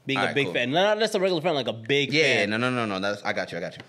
[0.07, 0.55] Being a Alright, big cool.
[0.55, 2.19] fan, not just a regular fan, like a big fan.
[2.19, 2.51] Yeah, fan.
[2.51, 2.99] no, no, no, no.
[3.01, 3.59] That's I got you.
[3.59, 3.83] I got you.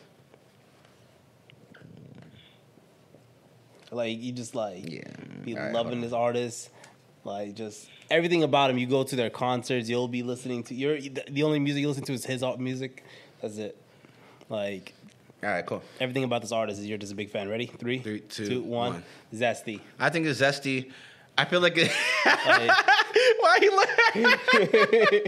[3.91, 5.03] Like you just like Yeah.
[5.43, 6.69] be Alright, loving hold this artist,
[7.23, 8.77] like just everything about him.
[8.77, 12.03] You go to their concerts, you'll be listening to your the only music you listen
[12.05, 13.03] to is his art music.
[13.41, 13.75] That's it.
[14.49, 14.93] Like
[15.43, 15.81] All right, cool.
[15.99, 17.49] everything about this artist is you're just a big fan.
[17.49, 17.65] Ready?
[17.65, 18.93] Three, Three, two, two, one.
[18.93, 19.03] one.
[19.33, 19.81] Zesty.
[19.99, 20.91] I think it's zesty.
[21.37, 21.91] I feel like it.
[23.39, 25.21] Why you laughing?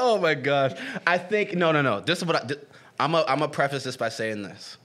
[0.02, 0.72] oh my gosh!
[1.06, 2.00] I think no, no, no.
[2.00, 2.60] This is what I, th-
[2.98, 3.14] I'm.
[3.14, 4.76] A, I'm gonna preface this by saying this.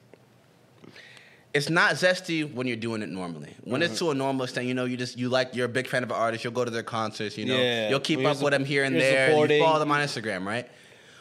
[1.54, 3.54] It's not zesty when you're doing it normally.
[3.63, 4.06] When it's Mm-hmm.
[4.08, 6.10] to a normal extent, you know, you just you like you're a big fan of
[6.12, 6.43] an artist.
[6.43, 7.38] You'll go to their concerts.
[7.38, 7.89] You know, Yeah.
[7.89, 9.28] you'll keep When up you're with them here and you're there.
[9.28, 9.62] You supporting.
[9.63, 10.67] follow them on Instagram, right?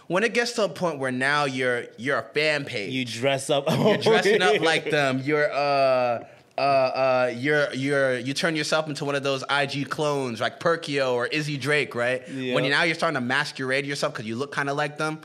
[0.08, 3.48] When it gets to a point where now you're you're a fan page, you dress
[3.48, 3.64] up.
[3.70, 5.20] you're dressing up like them.
[5.24, 6.24] You're uh
[6.56, 11.12] uh uh you're you're you turn yourself into one of those IG clones like Perkio
[11.14, 12.26] or Izzy Drake, right?
[12.28, 12.54] Yeah.
[12.54, 15.20] When you now you're starting to masquerade yourself because you look kind of like them.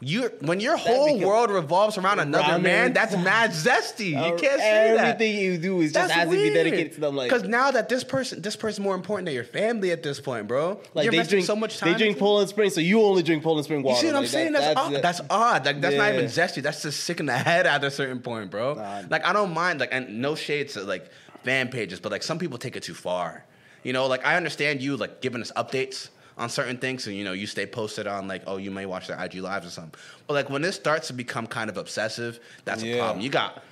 [0.00, 4.10] You when your whole world revolves around another Around man, that's mad zesty.
[4.10, 5.04] You can't say that.
[5.16, 7.16] Everything you do is just has to be dedicated to them.
[7.16, 10.20] Like, because now that this person, this person's more important than your family at this
[10.20, 10.80] point, bro.
[10.94, 11.92] like you're they drink so much time.
[11.92, 13.96] They drink Poland Spring, so you only drink Poland Spring water.
[13.96, 14.52] you see what I'm Like, saying?
[14.52, 15.02] that- That's, odd.
[15.02, 15.66] That's odd.
[15.66, 16.62] Like that's not even zesty.
[16.62, 18.74] That's just sick in the head at a certain point, bro.
[18.74, 19.02] Nah.
[19.10, 19.80] Like I don't mind.
[19.80, 21.10] Like and no shades to like
[21.42, 23.44] fan pages, but like some people take it too far.
[23.82, 27.24] You know, like I understand you like giving us updates on certain things, and you
[27.24, 29.98] know you stay posted on like, oh, you may watch their IG lives or something.
[30.26, 32.94] But like when this starts to become kind of obsessive, that's Yeah.
[32.94, 33.20] a problem.
[33.22, 33.62] You got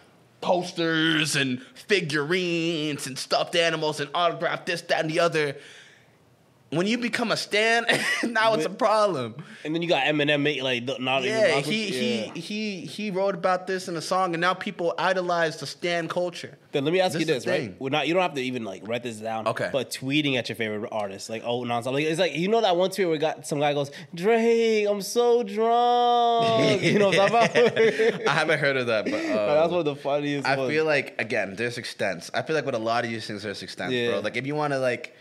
[0.41, 5.57] posters and figurines and stuffed animals and autograph this, that, and the other.
[6.71, 7.87] When you become a stan,
[8.25, 9.37] now it's a problem.
[9.65, 11.85] And then you got Eminem like not even Yeah, he
[12.25, 12.33] yeah.
[12.35, 16.09] he he he wrote about this in a song, and now people idolize the stan
[16.09, 16.59] culture.
[16.73, 17.75] Then let me ask This you this, right?
[17.79, 18.09] We're not.
[18.09, 19.47] You don't have to even like write this down.
[19.47, 19.69] Okay.
[19.73, 22.77] But tweeting at your favorite artist, like oh nonstop, like it's like you know that
[22.77, 26.83] one tweet where we got some guy goes, Drake, I'm so drunk.
[26.83, 28.29] you know what I'm talking about?
[28.29, 30.47] I haven't heard of that, but uh, That's one of the funniest.
[30.47, 30.71] I ones.
[30.71, 32.29] feel like again, there's extents.
[32.35, 34.11] I feel like with a lot of these things, there's extents, Yeah.
[34.11, 34.21] bro.
[34.21, 35.15] Like if you want to like.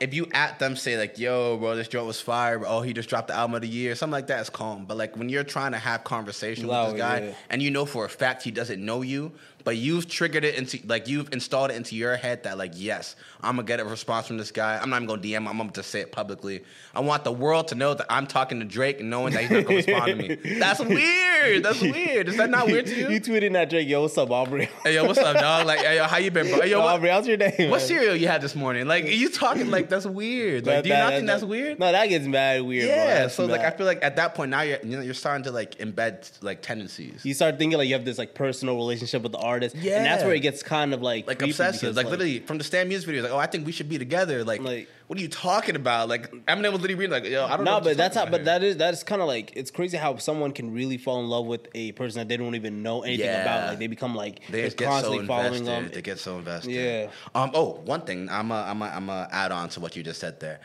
[0.00, 2.68] If you at them say like, "Yo, bro, this joint was fire," bro.
[2.68, 4.84] oh, he just dropped the album of the year, something like that is calm.
[4.84, 7.34] But like when you're trying to have conversation with Oh, this guy, yeah.
[7.50, 9.32] and you know for a fact he doesn't know you,
[9.64, 13.16] but you've triggered it into like you've installed it into your head that like, yes,
[13.42, 14.78] I'm gonna get a response from this guy.
[14.80, 15.30] I'm not even gonna DM.
[15.36, 15.48] him.
[15.48, 16.62] I'm gonna just say it publicly.
[16.94, 19.50] I want the world to know that I'm talking to Drake and knowing that he's
[19.50, 20.34] not gonna respond to me.
[20.58, 21.62] That's weird.
[21.62, 22.28] That's weird.
[22.28, 23.08] Is that not weird to you?
[23.10, 24.68] you tweeting at Drake, yo, what's up, Aubrey?
[24.82, 25.66] Hey yo, what's up, dog?
[25.66, 26.60] Like, hey, yo, how you been, bro?
[26.60, 27.54] Hey, yo, Yo, what, Aubrey, how's your day?
[27.70, 27.80] what man?
[27.80, 28.86] cereal you had this morning?
[28.86, 30.66] Like, you talking like that's weird?
[30.66, 31.78] Like, That- do you that- not think that's weird?
[31.78, 32.86] No, that gets mad weird.
[32.88, 33.14] yeah.
[33.22, 35.44] That's So like, I feel like at that point now you're you know you're starting
[35.44, 39.22] to like embed like tendencies, you start thinking like you have this like personal relationship
[39.22, 41.80] with the artist, and that's where it gets kind of like like obsessive.
[41.80, 43.98] because, Like, literally from the Stan music videos, like, oh, I think we should be
[43.98, 44.42] together.
[44.44, 46.08] Like, Like- what are you talking about?
[46.08, 47.78] Like, Eminem was literally reading like, yo, I don't know.
[47.78, 48.24] No, but that's how.
[48.26, 51.20] But that is that is kind of like it's crazy how someone can really fall
[51.20, 53.42] in love with a person that they don't even know anything Yeah.
[53.42, 53.68] about.
[53.68, 54.40] Like they become like.
[54.46, 55.84] They they're just get so constantly following invested.
[55.84, 55.90] them.
[55.94, 56.72] They get so invested.
[56.72, 57.08] Yeah.
[57.34, 57.50] Um.
[57.54, 58.28] Oh, one thing.
[58.30, 58.54] I'm a.
[58.62, 58.86] I'm a.
[58.86, 60.60] I'm a add on to what you just said there.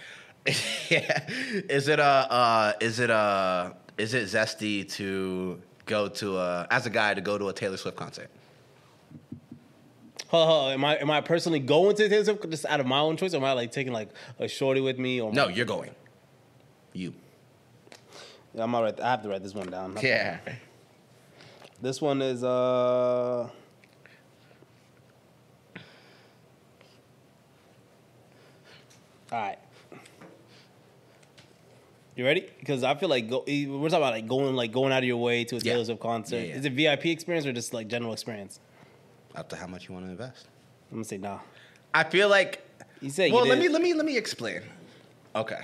[0.90, 1.28] yeah.
[1.70, 2.04] Is it a?
[2.04, 3.74] Uh, is it a?
[3.98, 7.76] Is it zesty to go to a as a guy to go to a Taylor
[7.78, 8.30] Swift concert?
[10.30, 13.00] Huh, huh, am I am I personally going to Taylor Swift just out of my
[13.00, 15.20] own choice, or am I like taking like a shorty with me?
[15.20, 15.90] Or No, you're going.
[16.94, 17.14] You.
[18.54, 19.00] Yeah, I'm alright.
[19.00, 19.98] I have to write this one down.
[20.02, 20.38] Yeah.
[21.82, 23.48] This one is uh.
[29.32, 29.58] All right.
[32.16, 32.46] You ready?
[32.60, 35.18] Because I feel like go, we're talking about like going like going out of your
[35.18, 35.72] way to a Yeah.
[35.74, 36.36] Taylor Swift concert.
[36.38, 36.56] Yeah, yeah.
[36.56, 38.60] Is it VIP experience or just like general experience?
[39.36, 40.48] Up to how much you want to invest.
[40.92, 41.40] I'm gonna say nah.
[41.94, 42.66] I feel like.
[43.02, 44.62] You say Well, you let me let me let me explain.
[45.36, 45.62] Okay,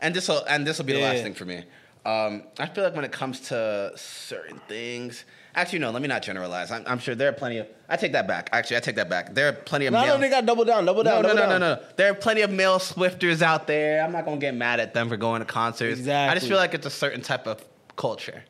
[0.00, 1.64] and this will and this will be the last thing for me.
[2.04, 6.22] Um, I feel like when it comes to certain things, actually no, let me not
[6.22, 6.70] generalize.
[6.70, 7.66] I'm, I'm sure there are plenty of.
[7.90, 8.48] I take that back.
[8.52, 9.34] Actually, I take that back.
[9.34, 9.92] There are plenty of.
[9.92, 11.22] No, male, no, they got double down, double down.
[11.22, 11.60] no, double no, no, down.
[11.60, 11.82] no.
[11.96, 14.02] There are plenty of male Swifters out there.
[14.02, 15.98] I'm not gonna get mad at them for going to concerts.
[15.98, 16.30] Exactly.
[16.30, 17.62] I just feel like it's a certain type of
[17.96, 18.44] culture,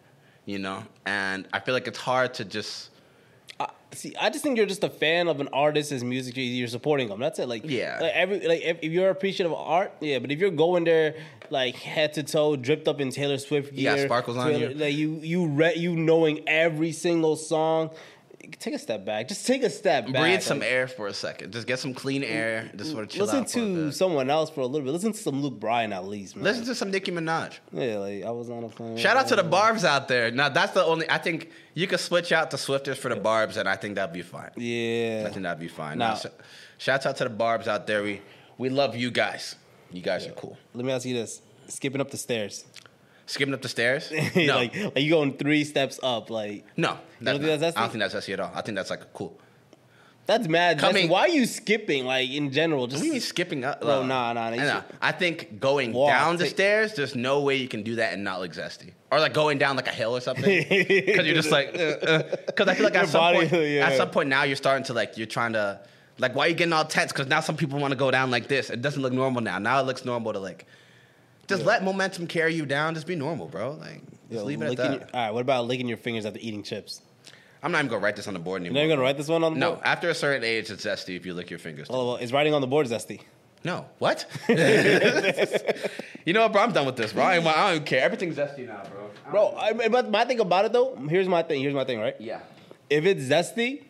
[0.45, 2.90] you know, and I feel like it's hard to just.
[3.93, 6.37] See, I just think you're just a fan of an artist artist's music.
[6.37, 7.19] you- You're supporting them.
[7.21, 7.49] That's it.
[7.49, 7.99] Like, Yeah.
[8.01, 10.19] like every like if, if you're appreciative of art, yeah.
[10.21, 11.17] But if you're going there
[11.51, 14.69] like head to toe, dripped up in Taylor Swift You got gear, sparkles on you.
[14.71, 17.91] like you you re- you knowing every single song.
[18.59, 19.29] Take a step back.
[19.29, 20.23] Just take a step back.
[20.23, 21.53] Breathe some like, air for a second.
[21.53, 22.71] Just get some clean air.
[22.75, 24.93] Just sort of chill Listen out for a to someone else for a little bit.
[24.93, 26.37] Listen to some Luke Bryan at least.
[26.37, 26.45] Man.
[26.45, 27.59] Listen to some Nicki Minaj.
[27.73, 28.97] yeah, like I was on a plane.
[28.97, 30.31] Shout out to the Barbs out there.
[30.31, 31.09] Now that's the only.
[31.11, 34.13] I think you could switch out the Swifters for the Barbs, and I think that'd
[34.13, 34.51] be fine.
[34.57, 35.99] Yeah, I think that'd be fine.
[35.99, 36.31] Now- Now,
[36.79, 38.03] shout out to the Barbs out there.
[38.03, 38.21] We
[38.59, 39.57] we love you guys.
[39.93, 40.57] You guys are cool.
[40.75, 42.65] let me ask you this: skipping up the stairs,
[43.31, 44.13] Skipping up the stairs?
[44.37, 46.99] No, like, like you going three steps up, like no.
[47.21, 48.51] That's don't that's I don't think that's zesty at all.
[48.55, 49.39] I think that's like cool.
[50.27, 50.79] That's mad.
[50.79, 52.05] That's, Coming- why are you skipping?
[52.05, 53.81] Like in general, What just do you mean skipping up?
[53.81, 57.17] Bro, Uh, nah, nah, you I, I think going Walk, down the take- stairs, there's
[57.17, 58.93] no way you can do that and not look zesty.
[59.11, 60.45] Or like going down like a hill or something.
[60.69, 61.73] Because you're just like,
[62.47, 63.87] because I feel like Your at some body- point, yeah.
[63.89, 65.81] at some point now you're starting to like, you're trying to,
[66.19, 67.11] like, why are you getting all tense?
[67.13, 68.71] Because now some people want to go down like this.
[68.71, 69.59] It doesn't look normal now.
[69.59, 70.67] Now it looks normal to like,
[71.51, 72.95] just let momentum carry you down.
[72.95, 73.73] Just be normal, bro.
[73.73, 74.93] Like, just Yo, leave it at that.
[74.93, 77.03] your- all right, what about licking your fingers after eating chips?
[77.63, 78.81] I'm not even gonna write this on the board anymore.
[78.81, 79.81] You're not gonna write this one on the No, board?
[79.85, 81.89] No, after a certain age, it's zesty if you lick your fingers.
[81.91, 83.21] Oh, well, is writing on the board zesty?
[83.65, 84.25] No, what?
[84.49, 86.63] you know what, bro?
[86.63, 87.23] I'm done with this, bro.
[87.25, 88.03] I, I don't care.
[88.03, 89.11] Everything's zesty now, bro.
[89.27, 91.61] I Bro, I, but my thing about it though, here's my thing.
[91.61, 92.17] Here's my thing, right?
[92.19, 92.41] yeah.
[92.89, 93.83] If it's zesty,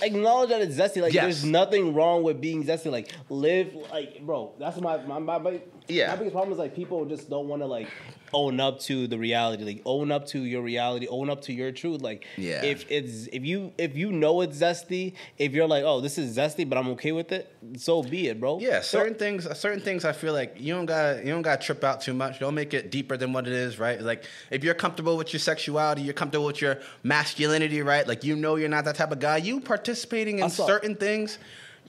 [0.00, 1.02] acknowledge that it's zesty.
[1.02, 1.24] Like, Yes.
[1.24, 2.90] there's nothing wrong with being zesty.
[2.90, 4.52] Like, live, like, bro.
[4.58, 6.08] That's my my my, my Yeah.
[6.08, 7.88] My biggest problem is like people just don't want to like
[8.32, 9.64] own up to the reality.
[9.64, 11.06] Like, own up to your reality.
[11.08, 12.02] Own up to your truth.
[12.02, 12.64] Like, Yeah.
[12.64, 16.36] If it's if you if you know it's zesty, if you're like, oh, this is
[16.36, 18.58] zesty, but I'm okay with it, so be it, bro.
[18.60, 19.46] Yeah, So- certain things.
[19.58, 20.04] Certain things.
[20.04, 22.40] I feel like you don't got you don't got to trip out too much.
[22.40, 24.00] Don't make it deeper than what it is, right?
[24.00, 28.06] Like if you're comfortable with your sexuality, you're comfortable with your masculinity, right?
[28.06, 29.36] Like you know you're not that type of guy.
[29.38, 31.38] You participating in certain things.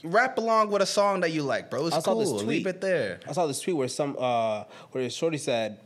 [0.03, 1.88] Rap along with a song that you like, bro.
[1.88, 2.39] It's I saw this cool.
[2.39, 2.47] tweet.
[2.65, 3.19] Leave it there.
[3.27, 5.79] I saw this tweet where some uh where Shorty said,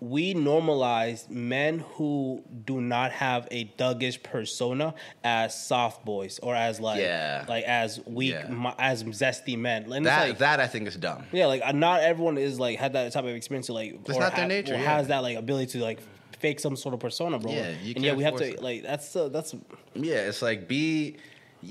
[0.00, 6.80] "We normalize men who do not have a thuggish persona as soft boys or as
[6.80, 7.44] like Yeah.
[7.48, 8.72] like as weak Yeah.
[8.78, 11.24] as zesty men." And That like, that I think is dumb.
[11.32, 13.66] yeah, like uh, not everyone is like had that type of experience.
[13.66, 14.96] To, like It's not their nature, Or yeah.
[14.96, 16.00] has that like ability to like
[16.38, 17.50] fake some sort of persona, bro.
[17.50, 18.62] Yeah, you and yeah, we have to it.
[18.62, 19.54] like that's uh, that's
[19.94, 21.16] Yeah, it's like be.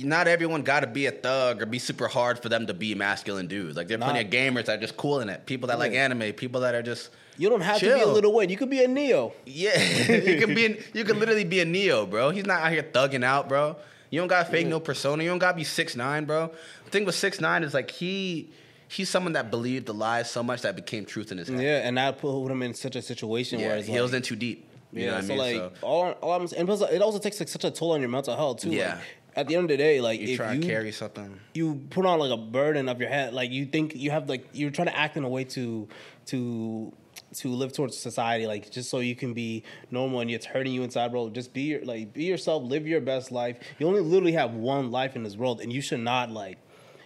[0.04, 2.96] Not everyone got to be a thug or be super hard for them to be
[2.96, 3.78] masculine dudes.
[3.78, 5.46] Like there are plenty of gamers that are just cool in it.
[5.46, 6.34] People that like anime.
[6.34, 8.50] People that are just you don't have to be a Lil Wayne.
[8.50, 9.34] You could be a Ne-Yo.
[9.46, 9.78] yeah.
[10.10, 10.80] you can be.
[10.94, 12.30] You can literally be a Ne-Yo, bro.
[12.30, 13.76] He's not out here thugging out, bro.
[14.10, 15.24] You don't got to fake no persona.
[15.24, 16.52] You don't got to be 6ix9ine, bro.
[16.86, 18.50] The thing with 6ix9ine is like he.
[18.88, 21.60] He's someone that believed the lies so much that became truth in his head.
[21.60, 24.22] Yeah, and that put him in such a situation Yeah, where he like, was in
[24.22, 24.70] too deep.
[24.94, 25.62] You yeah, know what so I mean?
[25.62, 28.00] like so all, all I'm and plus it also takes like such a toll on
[28.00, 28.70] your mental health too.
[28.70, 28.94] Yeah.
[28.94, 29.04] Like,
[29.36, 31.40] at the end of the day, like you try you to carry something.
[31.54, 34.48] you put on like a burden of your head, like you think you have like
[34.54, 35.88] you're trying to act in a way to
[36.28, 36.94] to
[37.34, 40.84] to live towards society, like just so you can be normal and it's hurting you
[40.84, 41.30] inside, bro.
[41.30, 43.58] Just be your like be yourself, live your best life.
[43.78, 46.58] You only literally have one life in this world, and you should not like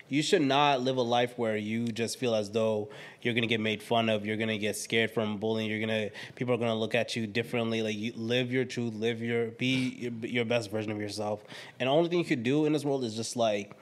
[0.09, 2.89] you should not live a life where you just feel as though
[3.21, 6.53] you're gonna get made fun of, you're gonna get scared from bullying, you're gonna people
[6.53, 7.81] are gonna look at you differently.
[7.81, 11.43] Like you live your truth, live your be your, your best version of yourself.
[11.79, 13.75] And the only thing you could do in this world is just like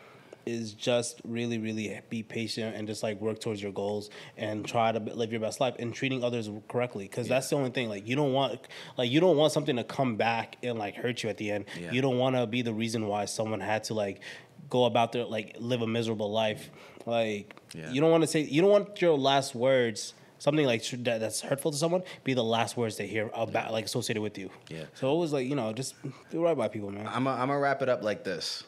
[0.47, 4.91] is just really, really be patient and just like work towards your goals and try
[4.91, 7.05] to live your best life and treating others correctly.
[7.05, 7.89] Because that's the only thing.
[7.89, 8.59] Like you don't want,
[8.97, 11.65] like you don't want something to come back and like hurt you at the end.
[11.79, 11.91] Yeah.
[11.91, 14.21] You don't want to be the reason why someone had to like
[14.69, 16.69] go about their like live a miserable life.
[17.05, 17.91] Like Yeah.
[17.91, 20.13] you don't want to say you don't want your last words.
[20.39, 23.85] Something like that, that's hurtful to someone be the last words they hear about, like
[23.85, 24.51] associated with you.
[24.69, 24.83] Yeah.
[24.93, 25.95] So it was like you know, just
[26.29, 27.07] do right by people, man.
[27.07, 28.63] I'm gonna wrap it up like this.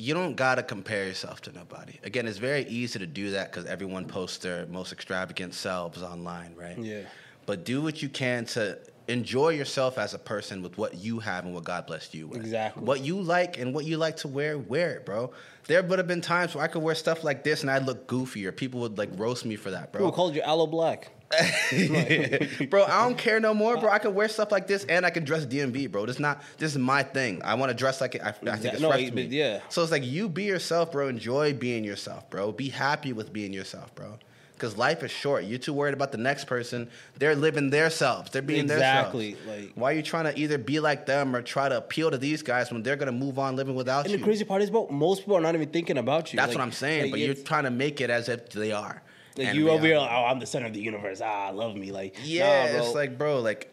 [0.00, 2.00] You don't gotta compare yourself to nobody.
[2.04, 6.54] Again, it's very easy to do that because everyone posts their most extravagant selves online,
[6.56, 6.78] right?
[6.78, 7.02] Yeah.
[7.44, 11.44] But do what you can to enjoy yourself as a person with what you have
[11.44, 12.40] and what God blessed you with.
[12.40, 12.82] Exactly.
[12.82, 15.32] What you like and what you like to wear, wear it, bro.
[15.66, 18.06] There would have been times where I could wear stuff like this and I'd look
[18.06, 20.00] goofy or People would like roast me for that, bro.
[20.00, 21.08] People called you Aloe Blacc.
[22.70, 23.88] bro, I don't care no more, bro.
[23.90, 26.06] I can wear stuff like this and I can dress DMV, bro.
[26.06, 27.40] This not this is my thing.
[27.44, 28.22] I want to dress like it.
[28.22, 29.22] I, I think it's no, fresh it- to me.
[29.26, 29.60] yeah.
[29.68, 31.08] So it's like you be yourself, bro.
[31.08, 32.52] Enjoy being yourself, bro.
[32.52, 34.18] Be happy with being yourself, bro.
[34.54, 35.44] Because life is short.
[35.44, 36.90] You're too worried about the next person.
[37.16, 38.30] They're living their selves.
[38.30, 39.62] They're being Exactly, their selves.
[39.68, 42.18] like- why are you trying to either be like them or try to appeal to
[42.18, 44.18] these guys when they're gonna move on living without And you?
[44.18, 46.36] the crazy part is, bro, most people are not even thinking about you.
[46.36, 47.02] That's Like- what I'm saying.
[47.04, 49.00] like, but you're trying to make it as if they are.
[49.46, 51.20] Like you over here, oh, I'm the center of the universe.
[51.20, 53.72] Ah, love me, like Yeah, nah, it's like, bro, like,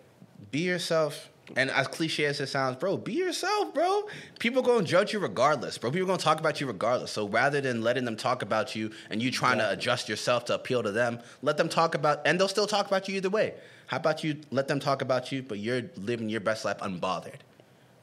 [0.52, 1.30] be yourself.
[1.56, 4.04] And as cliche as it sounds, bro, be yourself, bro.
[4.38, 5.92] People gonna judge you regardless, bro.
[5.92, 7.12] People gonna talk about you regardless.
[7.12, 10.56] So rather than letting them talk about you and you trying to adjust yourself to
[10.56, 13.54] appeal to them, let them talk about, and they'll still talk about you either way.
[13.88, 17.40] How about you let them talk about you, but you're living your best life unbothered.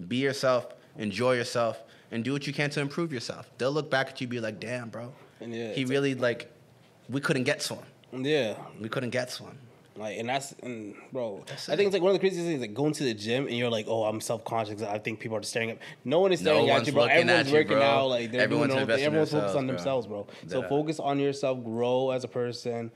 [0.09, 3.51] Be yourself, enjoy yourself, and do what you can to improve yourself.
[3.59, 6.51] They'll look back at you, and be like, damn, bro, And yeah, he really like,
[7.09, 8.25] we couldn't get to him.
[8.25, 9.59] yeah, We couldn't get to him.
[9.97, 12.61] like, and that's, and bro, That's I think it's like one of the craziest things,
[12.61, 14.83] like going to the gym and you're like, oh, I'm self conscious.
[14.83, 15.79] I think people are staring at.
[16.05, 17.05] No one is No staring at you, bro.
[17.05, 17.83] Everyone's you, working bro.
[17.83, 18.99] out, like they're Everyone's doing their.
[18.99, 20.49] Everyone's focused on themselves, themselves, bro.
[20.49, 22.91] So Dead focus on yourself, grow as a person.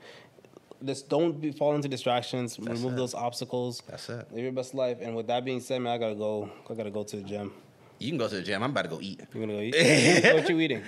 [0.83, 2.57] Just don't be, fall into distractions.
[2.57, 2.95] remove it.
[2.95, 3.83] those obstacles.
[3.87, 4.27] That's it.
[4.31, 4.97] Live your best life.
[5.01, 6.49] And with that being said, man, I gotta go.
[6.69, 7.51] I gotta go to the gym.
[7.99, 8.63] You can go to the gym.
[8.63, 9.19] I'm about to go eat.
[9.33, 9.75] You gonna go eat?
[10.35, 10.83] what you eating?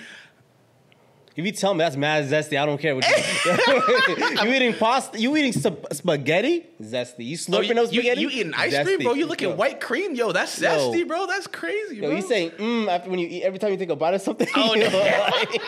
[1.34, 3.16] If you tell me that's mad zesty, I don't care what you.
[4.50, 5.18] you eating pasta?
[5.20, 6.66] You eating sp- spaghetti?
[6.82, 7.26] Zesty.
[7.26, 8.22] You Oh, slurping you, those spaghetti?
[8.22, 9.14] you eating ice cream, bro?
[9.14, 9.56] You looking Yo.
[9.56, 10.34] white cream, yo?
[10.34, 10.70] That's Yo.
[10.92, 11.28] zesty, bro.
[11.28, 12.16] That's crazy, Yo, bro.
[12.18, 14.48] you saying mm after when you eat every time you think about it something?
[14.56, 14.90] Oh, you no.
[14.90, 15.62] know, like-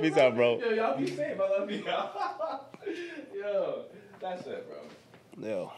[0.00, 0.58] Peace out, bro.
[0.58, 1.38] Yo, y'all be safe.
[1.38, 1.84] I love you.
[3.38, 3.84] yo,
[4.20, 5.46] that's it, bro.
[5.48, 5.72] Yo.